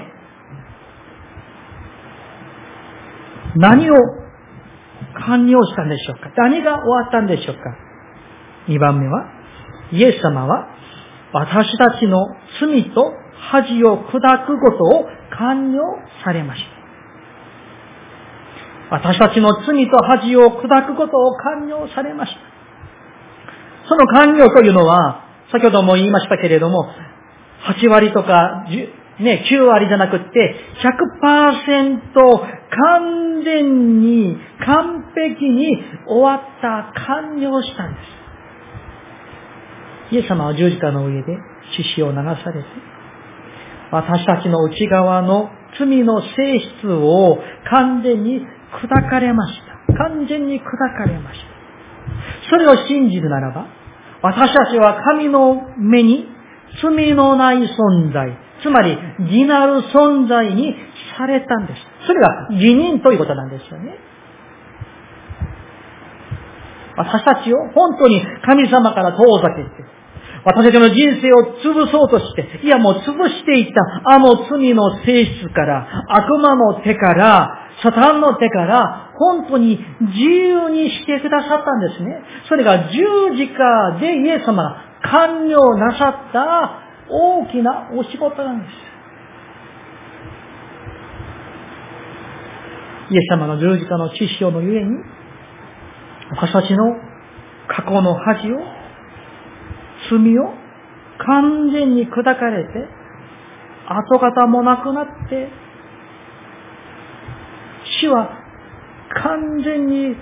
[3.58, 3.94] 何を
[5.28, 6.30] 完了したんでしょうか？
[6.36, 7.62] 何が終わったんでしょうか
[8.68, 9.26] ?2 番目は、
[9.92, 10.68] イエス様は
[11.34, 12.18] 私たちの
[12.60, 13.14] 罪と
[13.52, 15.82] 恥を砕くことを完了
[16.24, 16.76] されました。
[18.98, 22.40] 私たちの罪と恥を砕くことを完了されました。
[23.88, 26.88] その完了というのは、先ほども言いましたけれども、
[27.68, 28.66] 8割とか
[29.20, 30.56] ね、9割じゃなくって
[31.24, 32.12] 100%
[32.70, 38.00] 完全に、完璧に終わった、完了したんで
[40.12, 40.16] す。
[40.16, 41.38] イエス様は十字架の上で
[41.78, 42.68] 獅子を流されて、
[43.92, 45.50] 私たちの内側の
[45.80, 47.38] 罪の性質を
[47.70, 48.42] 完全に
[48.74, 49.94] 砕かれました。
[49.94, 50.64] 完全に砕
[50.98, 52.50] かれました。
[52.50, 53.68] それを信じるならば、
[54.22, 56.28] 私たちは神の目に
[56.82, 60.76] 罪のない存在、つまり、義なる存在に
[61.16, 61.82] されたんです。
[62.08, 63.96] それが義人ということなんですよね。
[66.98, 69.70] 私たちを本当に神様から遠ざけて、
[70.46, 82.22] 私たちの人生を潰そうとして、いやもう潰していったあの罪の性質から、悪魔の手から、サタンの手から、本当に自由にしてくださったんですね。
[82.50, 88.96] それが十字架でイエス様が完了なさった大きなお仕事なんです。
[93.14, 94.98] イエス様の十字架の知識のゆえに、
[96.32, 96.96] 私たちの
[97.68, 98.58] 過去の恥を、
[100.10, 100.54] 罪を
[101.20, 102.70] 完全に砕かれて、
[103.88, 105.50] 跡形もなくなって、
[108.02, 108.30] 死は
[109.24, 110.16] 完全に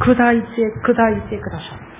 [0.00, 1.91] 砕いて砕いてくださる。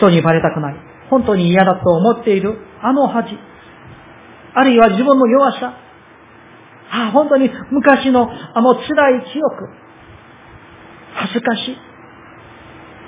[0.00, 0.76] 人にバレたくない。
[1.10, 3.36] 本当に嫌だと思っているあの恥。
[4.54, 5.74] あるいは自分の弱さ。
[6.92, 9.68] ああ、本当に昔のあの辛い記憶。
[11.14, 11.76] 恥ずかしい。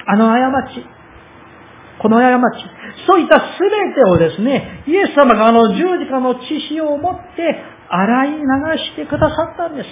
[0.07, 0.87] あの過ち。
[2.01, 2.65] この過ち。
[3.07, 8.39] そういった全てをですね、イエス様があの十字架の血潮を持って洗い流
[8.79, 9.89] してくださったんです。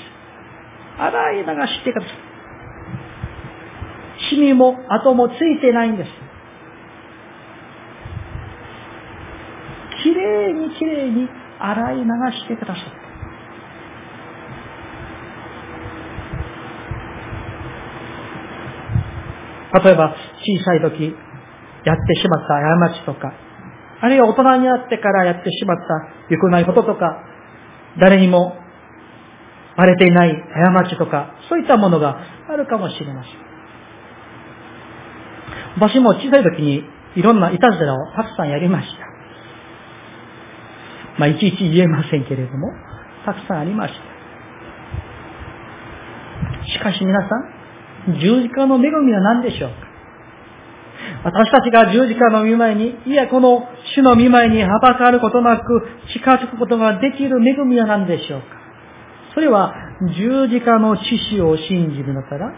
[0.99, 2.31] 洗い流してくださった。
[4.29, 6.30] シミも跡もついてないんです。
[10.03, 12.85] きれいにきれいに洗い流してくださっ
[19.73, 19.81] た。
[19.83, 21.15] 例えば、小さい時、
[21.85, 22.55] やってしまった
[22.89, 23.33] 過ちとか、
[24.01, 27.25] あるいは大人になってからやってしまった良くないこととか、
[28.01, 28.57] 誰にも
[29.77, 30.35] バレていない
[30.75, 33.33] 過ちとか、そういったものがあるかもしれません。
[35.77, 36.85] 私も小さい時に
[37.17, 39.00] いろんないたずらをたくさんやりました。
[41.19, 42.73] まあ、いちいち言えませんけれども、
[43.25, 44.01] たくさんありました。
[46.73, 47.27] しかし皆さ
[48.13, 49.77] ん、十字架の恵みは何でしょうか？
[51.25, 55.65] 私たちが十字架の見舞いに、いや、この主の見舞いにはばかることなく
[56.13, 58.47] 近づくことができる恵みは何でしょうか？
[59.35, 59.75] それは
[60.17, 62.53] 十字架の知識を信じるのから、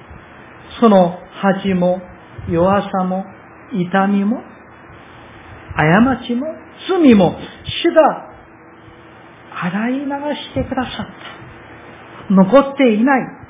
[0.81, 2.01] その恥も
[2.49, 3.25] 弱さも
[3.73, 4.43] 痛みも
[5.77, 6.47] 過ちも
[6.88, 7.37] 罪も
[7.85, 8.32] 主が
[9.62, 11.07] 洗い流してくださっ
[12.29, 12.35] た。
[12.35, 13.42] 残っていない。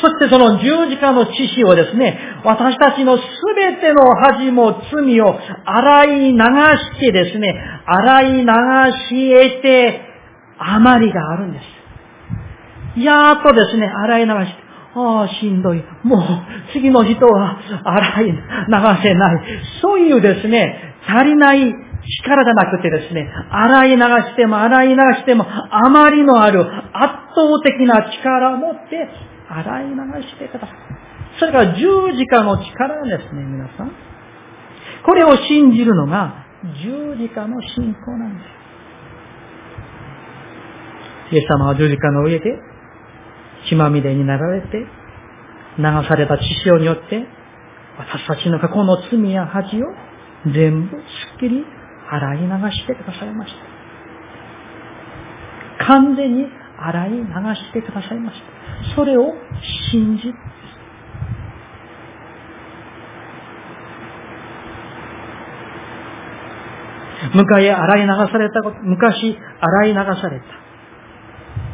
[0.00, 3.22] そしてその十字架の知識をですね、私たちのす
[3.56, 7.54] べての恥も罪を洗い流してですね、
[7.86, 8.46] 洗い流
[9.08, 10.02] し得て、
[10.58, 11.60] 余りがあるんで
[12.96, 13.00] す。
[13.00, 15.84] やっとですね、洗い流して、ああ、しんどい。
[16.02, 16.20] もう、
[16.72, 18.32] 次の人は洗い流
[19.02, 19.44] せない。
[19.80, 26.70] そういうですね、足りない力じゃなくてですね、洗い流しても洗い流しても、あまりのある圧
[27.34, 29.08] 倒的な力を持って、
[29.48, 29.94] 洗い流
[30.28, 30.70] してください。
[31.38, 33.92] それが十字架の力ですね、皆さん。
[35.04, 36.46] これを信じるのが
[36.82, 38.44] 十字架の信仰なんで
[41.30, 41.34] す。
[41.34, 42.58] イエス様は十字架の上で
[43.68, 44.86] 血まみれになられて、
[45.78, 47.26] 流された血潮によって、
[47.98, 49.86] 私たちの過去の罪や恥を
[50.52, 51.02] 全部す
[51.36, 51.64] っきり
[52.10, 53.52] 洗い流してくださいまし
[55.78, 55.86] た。
[55.86, 56.46] 完全に
[56.78, 58.94] 洗い流してくださいました。
[58.94, 59.32] それを
[59.90, 60.32] 信じ
[67.34, 70.46] 昔洗い流されたこと、昔洗い流された。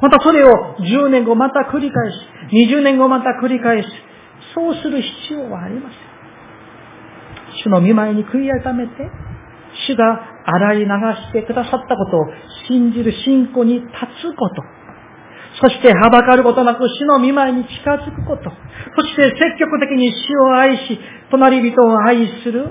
[0.00, 2.18] またそれを10年後また繰り返し、
[2.70, 3.88] 20年後また繰り返し、
[4.54, 5.98] そうする必要はありません。
[7.62, 8.92] 主の見舞いに悔い改めて、
[9.86, 12.26] 主が洗い流してくださったことを
[12.68, 13.88] 信じる信仰に立
[14.22, 14.62] つこと。
[15.60, 18.50] そしてはばかることなく主の見舞いに近づくこと。
[18.96, 20.98] そして積極的に主を愛し、
[21.30, 22.70] 隣人を愛する。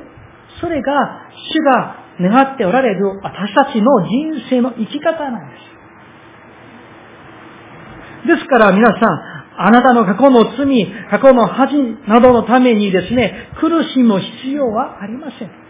[0.59, 1.21] それが
[1.53, 5.73] 主が願っておられる私たちの人生の生き方なんです。
[8.27, 11.75] ですから皆さん、あなたの過去の罪、過去の恥
[12.07, 15.62] などのためにですね、苦しむ必要はありません。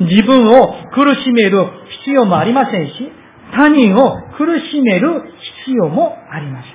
[0.00, 1.64] 自分を苦しめる
[2.04, 3.12] 必要もありませんし、
[3.52, 5.22] 他人を苦しめる
[5.64, 6.72] 必要もありません。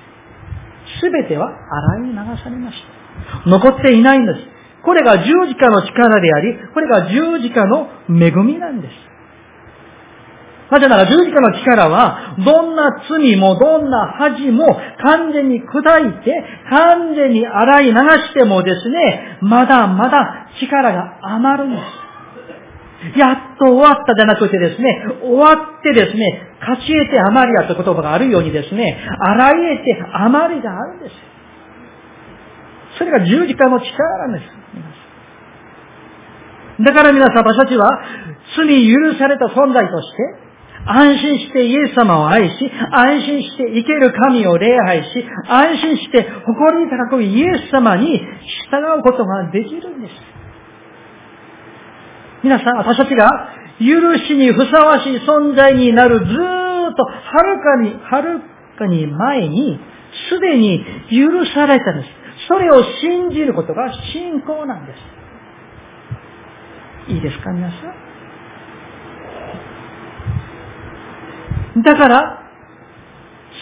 [1.00, 1.48] すべては
[1.96, 2.76] 洗い流されまし
[3.44, 3.48] た。
[3.48, 4.40] 残っていないんです。
[4.84, 8.92] これが十字架の力であり、これが十字架の恵みなんです。
[10.70, 14.66] なぜなら十字架の力は、どんな罪もどんな恥も
[15.02, 22.03] 完全に砕いて、完全に洗い流してもですね、まだまだ力が余るんです。
[23.16, 31.14] やっと終わったじゃなくてですね、終わってですね、勝ち得て余りやという言葉があるようにですね、洗い得て余りがあるんです。
[32.98, 34.44] それが十字架の力なんです。
[36.82, 38.00] だから皆さん、私たちは
[38.56, 40.16] 罪許された存在として、
[40.86, 48.20] 安心してイエス様を愛し、安心して生ける神を礼拝し、安心して誇り高くイエス様に
[48.70, 50.33] 従うことができるんです。
[52.44, 53.26] 皆さん、私たちが
[53.80, 56.26] 許しにふさわしい存在になるずっ
[56.94, 58.40] と、はるかに、はる
[58.78, 59.80] かに前に、
[60.28, 62.08] すでに許されたんです。
[62.46, 64.92] それを信じることが信仰なんで
[67.08, 67.12] す。
[67.12, 67.76] いいですか、皆さ
[71.78, 71.82] ん？
[71.82, 72.42] だから、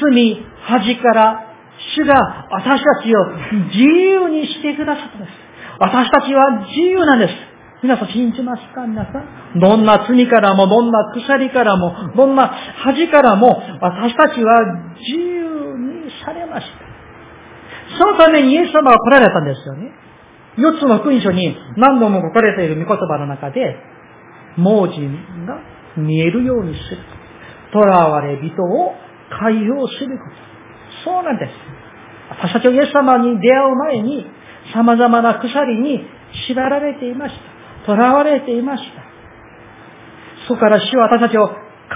[0.01, 1.55] 罪、恥から、
[1.95, 3.27] 主が私たちを
[3.69, 5.31] 自由にしてくださったんです。
[5.79, 7.52] 私たちは自由なんです。
[7.83, 8.87] 皆さん信じますか？
[8.87, 9.59] 皆さん。
[9.59, 12.47] どんな罪からも、どんな鎖からも、どんな
[12.85, 17.99] 恥からも、私たちは自由にされました。
[17.99, 19.91] そのためにイエス様は来られたんですよね。
[20.57, 23.77] 四つの福音書に何度も書かれている御言葉の中で、
[24.57, 25.11] 盲人
[25.47, 25.59] が
[25.97, 26.99] 見えるようにする。
[27.73, 28.95] 囚われ人を
[29.41, 30.25] 解放するこ
[31.05, 31.11] と。
[31.11, 31.53] そうなんです。
[32.31, 34.25] 私たちはイエス様に出会う前に、
[34.73, 36.07] 様々な鎖に
[36.47, 37.52] 縛られていました。
[37.87, 39.03] 囚われていました。
[40.49, 41.49] そこから主は私たちを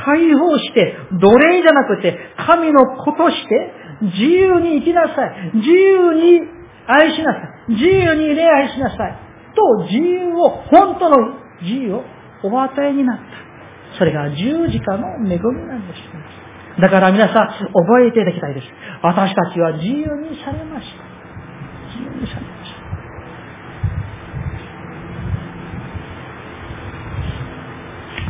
[0.05, 2.17] 解放して、奴隷じゃなくて、
[2.47, 3.73] 神の子として、
[4.03, 5.57] 自由に生きなさい。
[5.57, 6.41] 自由に
[6.87, 7.73] 愛しなさい。
[7.73, 9.17] 自由に礼拝しなさい。
[9.55, 11.17] と、自由を、本当の
[11.63, 12.05] 自由を
[12.45, 13.25] お与えになった。
[13.99, 16.81] それが十字架の恵みなんです。
[16.81, 18.67] だから皆さん、覚えていただきたいです。
[19.03, 21.05] 私たちは自由にされました。
[21.97, 22.56] 自由にされました。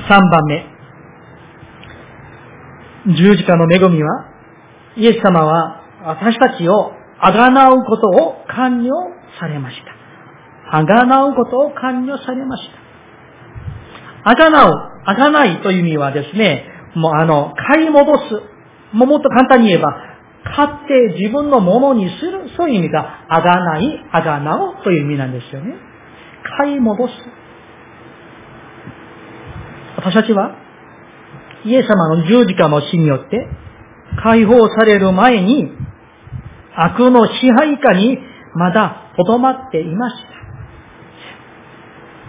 [0.08, 0.64] 3番目。
[3.14, 4.26] 十字架の恵みは、
[4.96, 8.92] イエス様は私たちをあがなうことを完了
[9.40, 10.76] されました。
[10.76, 12.68] あがなうことを完了されまし
[14.24, 14.30] た。
[14.30, 14.72] あがなう、
[15.04, 18.42] あがないという意味はですね、もうあの、買い戻す。
[18.92, 19.94] ももっと簡単に言えば、
[20.56, 22.50] 買って自分のものにする。
[22.56, 25.74] そういう意味が、あがない、あがなうという意味なんですよね。
[26.58, 27.12] 買い戻す。
[30.06, 30.54] 私たちは、
[31.64, 33.48] イエス様の十字架の死によって、
[34.22, 35.68] 解放される前に、
[36.76, 38.16] 悪の支配下に
[38.54, 40.16] まだとどまっていまし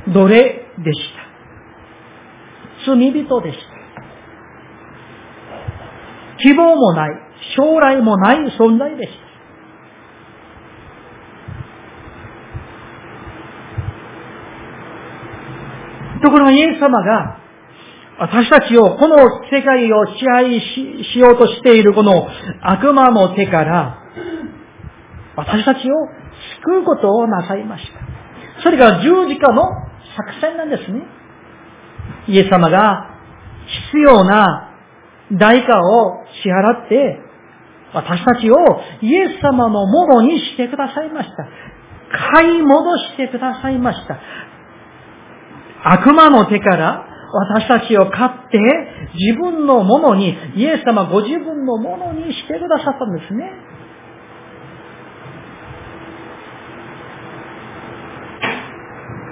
[0.08, 0.12] た。
[0.12, 1.00] 奴隷でし
[2.88, 2.96] た。
[2.96, 3.66] 罪人でした。
[6.40, 7.12] 希望もない、
[7.56, 9.14] 将来もない存在でし
[16.16, 16.22] た。
[16.24, 17.46] ところがイエス様が
[18.20, 19.18] 私たちを、この
[19.52, 20.60] 世界を支配
[21.14, 22.28] しようとしているこの
[22.62, 24.00] 悪魔の手から、
[25.36, 25.94] 私たちを
[26.64, 28.64] 救うことをなさいました。
[28.64, 29.64] それが十字架の
[30.16, 31.04] 作戦なんですね。
[32.28, 33.18] イエス様が
[33.92, 34.74] 必要な
[35.32, 37.20] 代価を支払って、
[37.94, 38.56] 私たちを
[39.02, 41.48] イエス様のものにしてくださいました。
[42.34, 44.20] 買い戻してくださいました。
[45.84, 48.60] 悪魔の手から私たちを買って、
[49.14, 53.52] 自分のものに、イエス様ご自分のものにしてくださったんですね。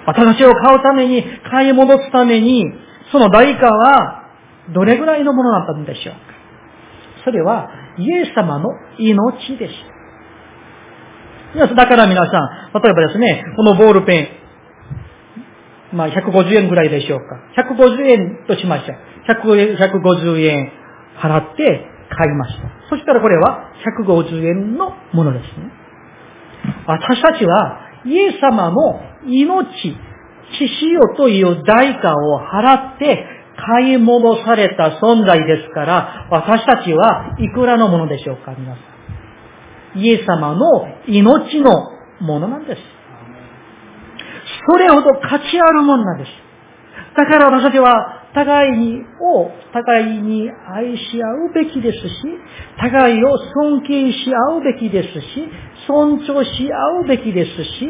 [0.08, 2.66] 私を買うために、買い戻すために、
[3.12, 4.24] その代価は、
[4.74, 6.20] どれぐらいのものだったんでしょうか
[7.24, 8.70] それは、イエス様の
[9.00, 9.74] 命でし
[11.56, 11.68] た。
[11.74, 14.45] だから皆さん、例えばですね、このボールペン、
[15.96, 17.40] まあ、150円ぐらいでしょうか。
[17.56, 18.94] 150円としました。
[19.34, 20.72] 150円
[21.18, 22.70] 払って買いました。
[22.90, 23.72] そしたらこれは
[24.04, 25.72] 150円のものですね。
[26.86, 29.96] 私たちは、イエス様の命、
[30.60, 33.26] 血潮という代価を払って
[33.56, 38.82] 買い戻された存在ですから、私たちはいくらのものでしょうか、皆さ
[39.96, 40.00] ん。
[40.00, 41.72] イエス様の命の
[42.20, 42.95] ものなんです。
[44.68, 46.32] それほど価値あるものなんです。
[47.16, 52.06] だから私たちは互いにを、互いに愛し合うべきですし、
[52.78, 55.50] 互いを尊敬し合うべきですし、
[55.88, 57.88] 尊重し合うべきですし、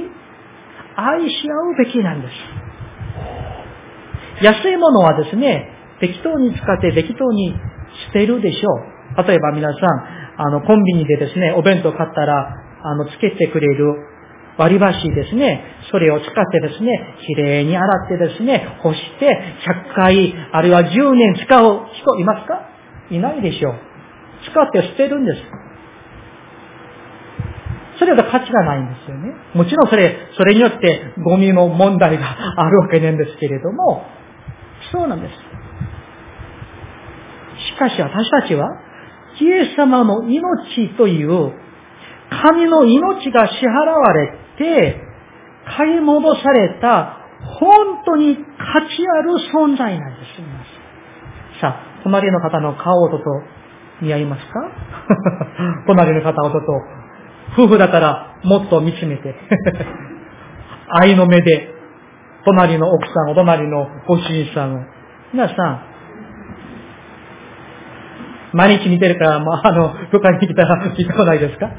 [0.96, 2.34] 愛し合うべきなんです。
[4.44, 7.56] 安いものはですね、適当に使って適当に
[8.08, 8.70] 捨てるでしょ
[9.24, 9.24] う。
[9.28, 9.80] 例えば皆さん、
[10.38, 12.54] あの、コンビニでですね、お弁当買ったら、
[12.84, 13.96] あの、つけてくれる
[14.58, 19.56] 割り箸ですね、それを使ってですね、きれいに洗ってですね、干して
[19.92, 22.62] 100回、あるいは10年使う人いますか？
[23.12, 23.76] いないでしょう。
[24.50, 25.42] 使って捨てるんです。
[28.00, 29.34] それは価値がないんですよね。
[29.54, 34.04] もちろんそれ、それによってゴミの問題があるわけなんですけれども、
[34.92, 35.34] そうなんです。
[37.74, 38.68] しかし私たちは、
[39.40, 41.54] イエス様の命という
[42.44, 45.02] 神の命が支払われて、
[45.78, 47.18] 買い戻された
[47.60, 51.60] 本当に価値ある存在なんです。
[51.62, 53.18] さあ、隣の方の顔をと
[54.02, 54.60] 似合いますか？
[55.88, 56.60] 隣の方をと
[57.54, 59.36] 夫婦だからもっと見つめて
[60.90, 61.70] 愛の目で
[62.46, 64.80] 隣の奥さん、お隣のご主人さんを。
[65.34, 65.82] 皆さん、
[68.54, 71.70] 毎日見てるから、まあ、あの、どっかに来たら聞いたこないですか？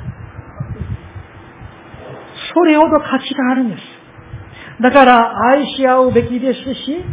[2.57, 3.83] それほど価値があるんです。
[4.83, 7.05] だから愛し合うべきですし、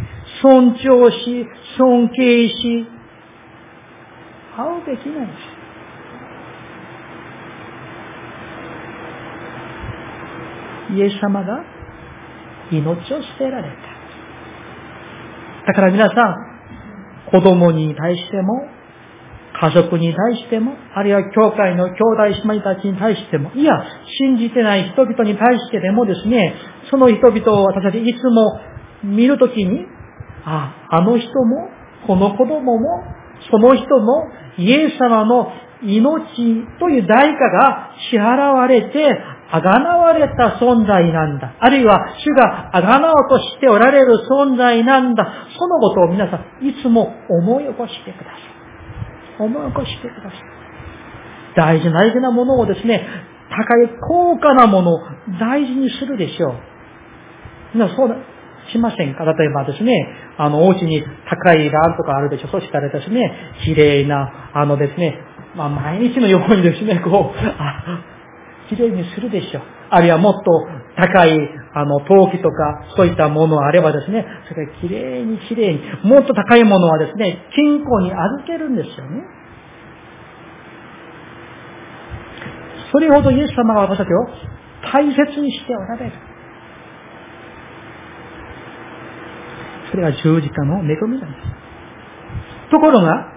[0.42, 1.46] 尊重し、
[1.78, 2.88] 尊敬し、
[4.56, 5.40] 会うべきなんです。
[10.96, 11.62] イエス様が
[12.72, 13.76] 命を捨てられた。
[15.68, 16.38] だから皆さん、
[17.32, 18.73] 子供に対しても、
[19.64, 23.72] 家族に対しても、あるいは教会の兄弟姉妹たちに対しても、いや、
[24.20, 26.54] 信じてない人々に対してでもですね、
[26.92, 28.60] その人々を私たちいつも
[29.06, 29.86] 見るときに、
[30.44, 31.70] あ、あの人も、
[32.06, 33.04] この子供も、
[33.50, 35.48] その人も、イエス様の
[35.82, 39.18] 命という代価が支払われて、
[39.50, 41.56] あがなわれた存在なんだ。
[41.60, 45.48] あるいは、主があがなおとしておられる存在なんだ。
[45.58, 48.63] そのことを皆さん、いつも思い起こしてください。
[49.40, 50.42] 思い起こしてください。
[51.56, 53.06] 大事な大事なものをですね、
[53.50, 55.00] 高い高価なものを
[55.40, 56.54] 大事にするでしょう。
[57.76, 58.10] 皆そう
[58.72, 59.26] しませんか？
[59.26, 60.08] 例えばですね、
[60.38, 62.48] あの、お家に高いランとかあるでしょ。
[62.48, 65.20] そしたらですね、綺麗な、あのですね、
[65.56, 68.04] まあ、毎日のようにですね、こう、あ、
[68.70, 69.64] 綺麗にするでしょう。
[69.90, 71.38] あるいはもっと高い、
[71.76, 79.24] あの、陶器とか、そういったものあればですね、それが綺麗に綺麗に、もっと高いものはですね、金庫に預けるんですよね。
[82.92, 84.28] それほどイエス様が私たちを
[84.92, 86.12] 大切にしておられる。
[89.90, 92.72] それは十字架の恵みなんです。
[92.72, 93.33] ところが、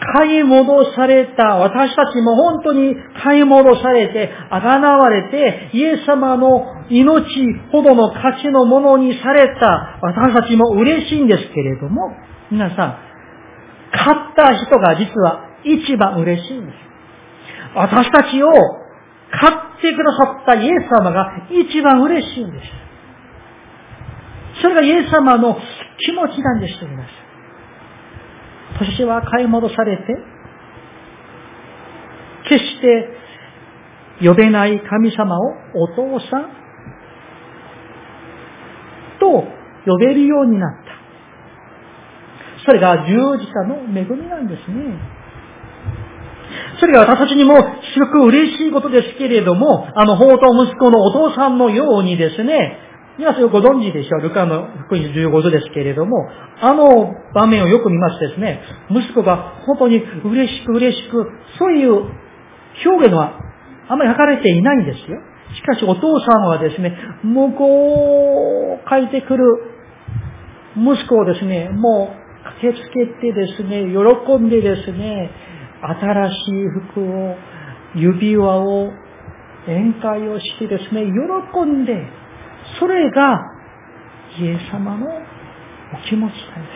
[0.00, 7.24] 買い戻された、私たちも本当に買い戻されて、あがなわれて、イエス様の命
[7.72, 12.16] ほどの価値のものにされた私たちも嬉しいんですけれども、
[12.50, 12.98] 皆さん、
[13.92, 16.76] 買った人が実は一番嬉しいんです。
[17.74, 18.48] 私たちを
[19.30, 22.88] 買ってくださったイエス様が一番嬉しいんです。
[24.62, 25.56] それがイエス様の
[25.98, 26.96] 気持ちなんですと言い
[28.80, 28.92] ます。
[28.92, 30.02] 私は買い戻されて、
[32.48, 33.08] 決して
[34.26, 36.50] 呼べない神様をお父さん
[39.20, 39.44] と
[39.86, 40.88] 呼べるようになった。
[42.64, 45.18] それが十字架の恵みなんですね。
[46.80, 52.87] それが私たちにもすごく嬉しいことですけれども、あの、宝刀息子のお父さんのようにですね、
[53.18, 54.20] 皆さんご存知でしょう。
[54.20, 56.28] ルカの福音15度ですけれども、
[56.60, 61.26] あの場面をよく見ますですね、息子が本当に嬉しく嬉しく、
[61.58, 61.94] そういう
[62.86, 63.40] 表現は
[63.88, 65.18] あまり書かれていないんですよ。
[65.52, 69.44] しかしお父さんはですね、向こうを書いてくる
[70.76, 75.30] 息子をですね、もう駆けつけてですね、喜んでですね、
[75.82, 77.34] 新しい服を、
[77.96, 78.92] 指輪を、
[79.66, 82.27] 宴会をしてですね、喜んで、
[82.78, 83.40] それが、
[84.38, 85.10] イエス様のお
[86.08, 86.68] 気持ちなんで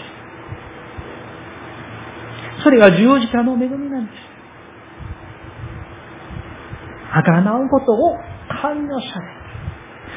[2.59, 2.63] す。
[2.65, 4.17] それが十字架の恵みなんです。
[7.15, 8.17] あがなうことを
[8.49, 9.07] 寛容さ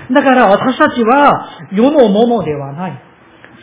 [0.09, 3.01] れだから私たちは世のものではない。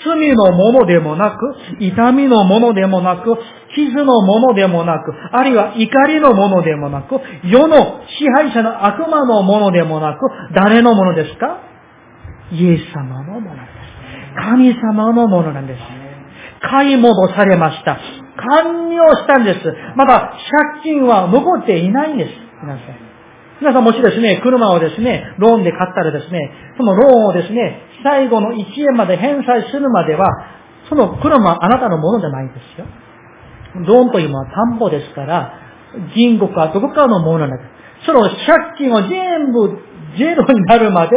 [0.04, 3.38] 罪のものでもなく、痛みのものでもなく、
[3.74, 11.71] 傷のものでもなく、あるいは怒りのものでもなく、世の支配者の悪魔のものでもなく、誰のものですか？
[12.52, 13.82] イエス様のものです。
[14.44, 15.80] 神様のものなんです。
[16.60, 17.98] 買い戻されました。
[18.36, 19.60] 完了したんです。
[19.96, 20.36] まだ
[20.82, 22.30] 借金は残っていないんです。
[22.62, 23.12] 皆さん。
[23.60, 26.40] 皆さんもしですね、車をですね、ローンで買ったらですね、
[26.76, 30.26] そのローンをですね、最後の1円まで返済するまでは、
[30.88, 32.86] その車はあなたのものじゃないんですよ。
[33.86, 35.54] ローンというのは担保ですから、
[36.14, 37.56] 銀行かどこかのものなんで
[38.02, 38.06] す。
[38.06, 38.38] その借
[38.78, 39.78] 金を全部
[40.18, 41.16] ゼロになるまで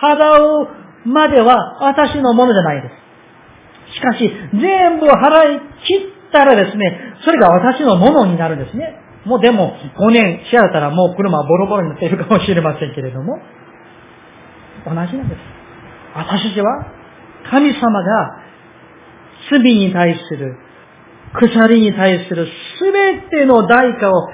[0.00, 0.68] 払う
[1.08, 3.04] までは私のものじゃないです。
[3.94, 5.94] しかし、全部払い切
[6.28, 9.00] ったらですね、それが私のものになるんですね。
[9.24, 13.38] もうでも、5年し合ったらもう車はボロボロになっているかもしれませんけれども、
[14.84, 15.38] 同じなんです。
[16.14, 16.86] 私たちは、
[17.50, 18.40] 神様が
[19.50, 20.56] 罪に対する、
[21.34, 22.46] 鎖に対する
[22.78, 24.28] すべての代価を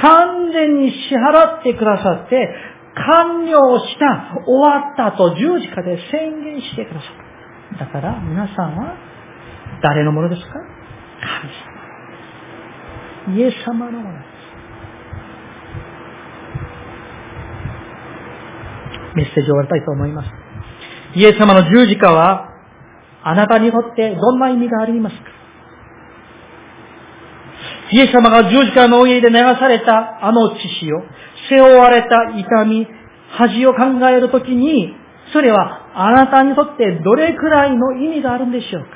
[0.00, 2.54] 完全に支払ってくださって、
[2.94, 7.86] 完了した、終わったと十字架で宣言してくださった。
[7.86, 8.96] だから皆さんは
[9.82, 10.48] 誰のものですか？
[13.24, 13.38] 神様。
[13.38, 14.32] イエス様のものです。
[19.14, 20.28] メッセージを終わりたいと思います。
[21.14, 22.48] イエス様の十字架は、
[23.24, 25.22] あなたにとってどんな意味がありますか？
[27.90, 31.02] イエス様が十字架の上で流されたあの血潮、
[31.48, 32.86] 背負われた痛み、
[33.30, 34.94] 恥を考えるときに、
[35.32, 38.88] それはあなたにとってどれくらいの意味があるんでしょうか？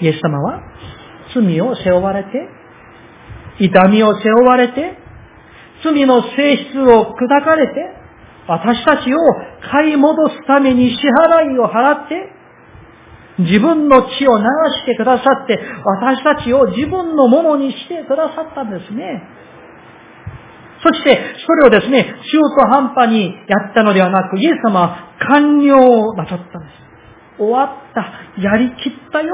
[0.00, 0.62] イエス様は
[1.34, 2.30] 罪を背負われて、
[3.58, 4.96] 痛みを背負われて、
[5.84, 7.74] 罪の性質を砕かれて、
[8.48, 9.16] 私たちを
[9.70, 12.32] 買い戻すために支払いを払って、
[13.40, 19.22] 自分の血を流してくださって、私たちを自分のものにしてくださったんですね。
[20.82, 26.90] そして、それをですね、中途半端にやったのではなく、イエス様は完了なさったんです。
[27.38, 29.32] 終わった、やりきったよ、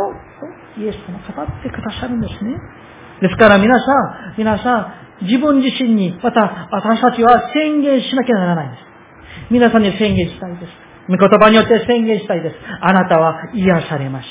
[0.76, 2.56] とイエス様語ってくださるんですね。
[3.20, 3.92] ですから皆さ
[4.32, 4.76] ん、皆さ
[5.22, 8.82] ん、自分自身に、また私たちは宣言しなきゃならないんです。
[9.50, 10.72] 皆さんに宣言したいです。
[11.08, 12.56] 御言葉によって宣言したいです。
[12.80, 14.28] あなたは癒されまし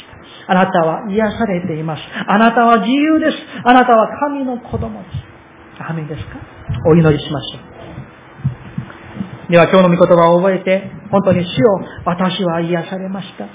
[0.47, 0.51] た。
[0.51, 2.01] あなたは癒されています。
[2.27, 3.37] あなたは自由です。
[3.63, 5.34] あなたは神の子供です。
[5.79, 6.37] アメですか？
[6.87, 7.59] お祈りしましょ
[9.47, 9.51] う。
[9.51, 13.47] では今日の御言葉を覚えて、本当に主よ、私は癒されました。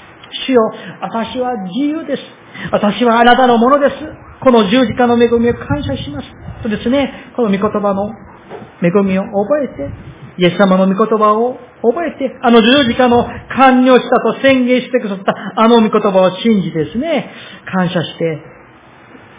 [0.46, 0.60] 主よ、
[1.00, 2.22] 私は自由です。
[2.70, 3.94] 私はあなたのものです。
[4.40, 6.28] この十字架の恵みを感謝します。
[6.62, 8.10] とですね、この御言葉の
[8.82, 9.90] 恵みを覚えて、
[10.38, 17.30] イエス様の御言葉を覚えて、あの十字架の完了したと宣言してくださったあの御言葉を信じですね、
[17.66, 18.38] 感謝して、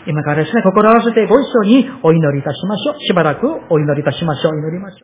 [0.07, 2.95] 今からですね、心合わせてご一緒にお祈りいたしましょう。
[2.99, 4.57] しばらくお祈りいたしましょう。
[4.57, 4.99] 祈りましょう。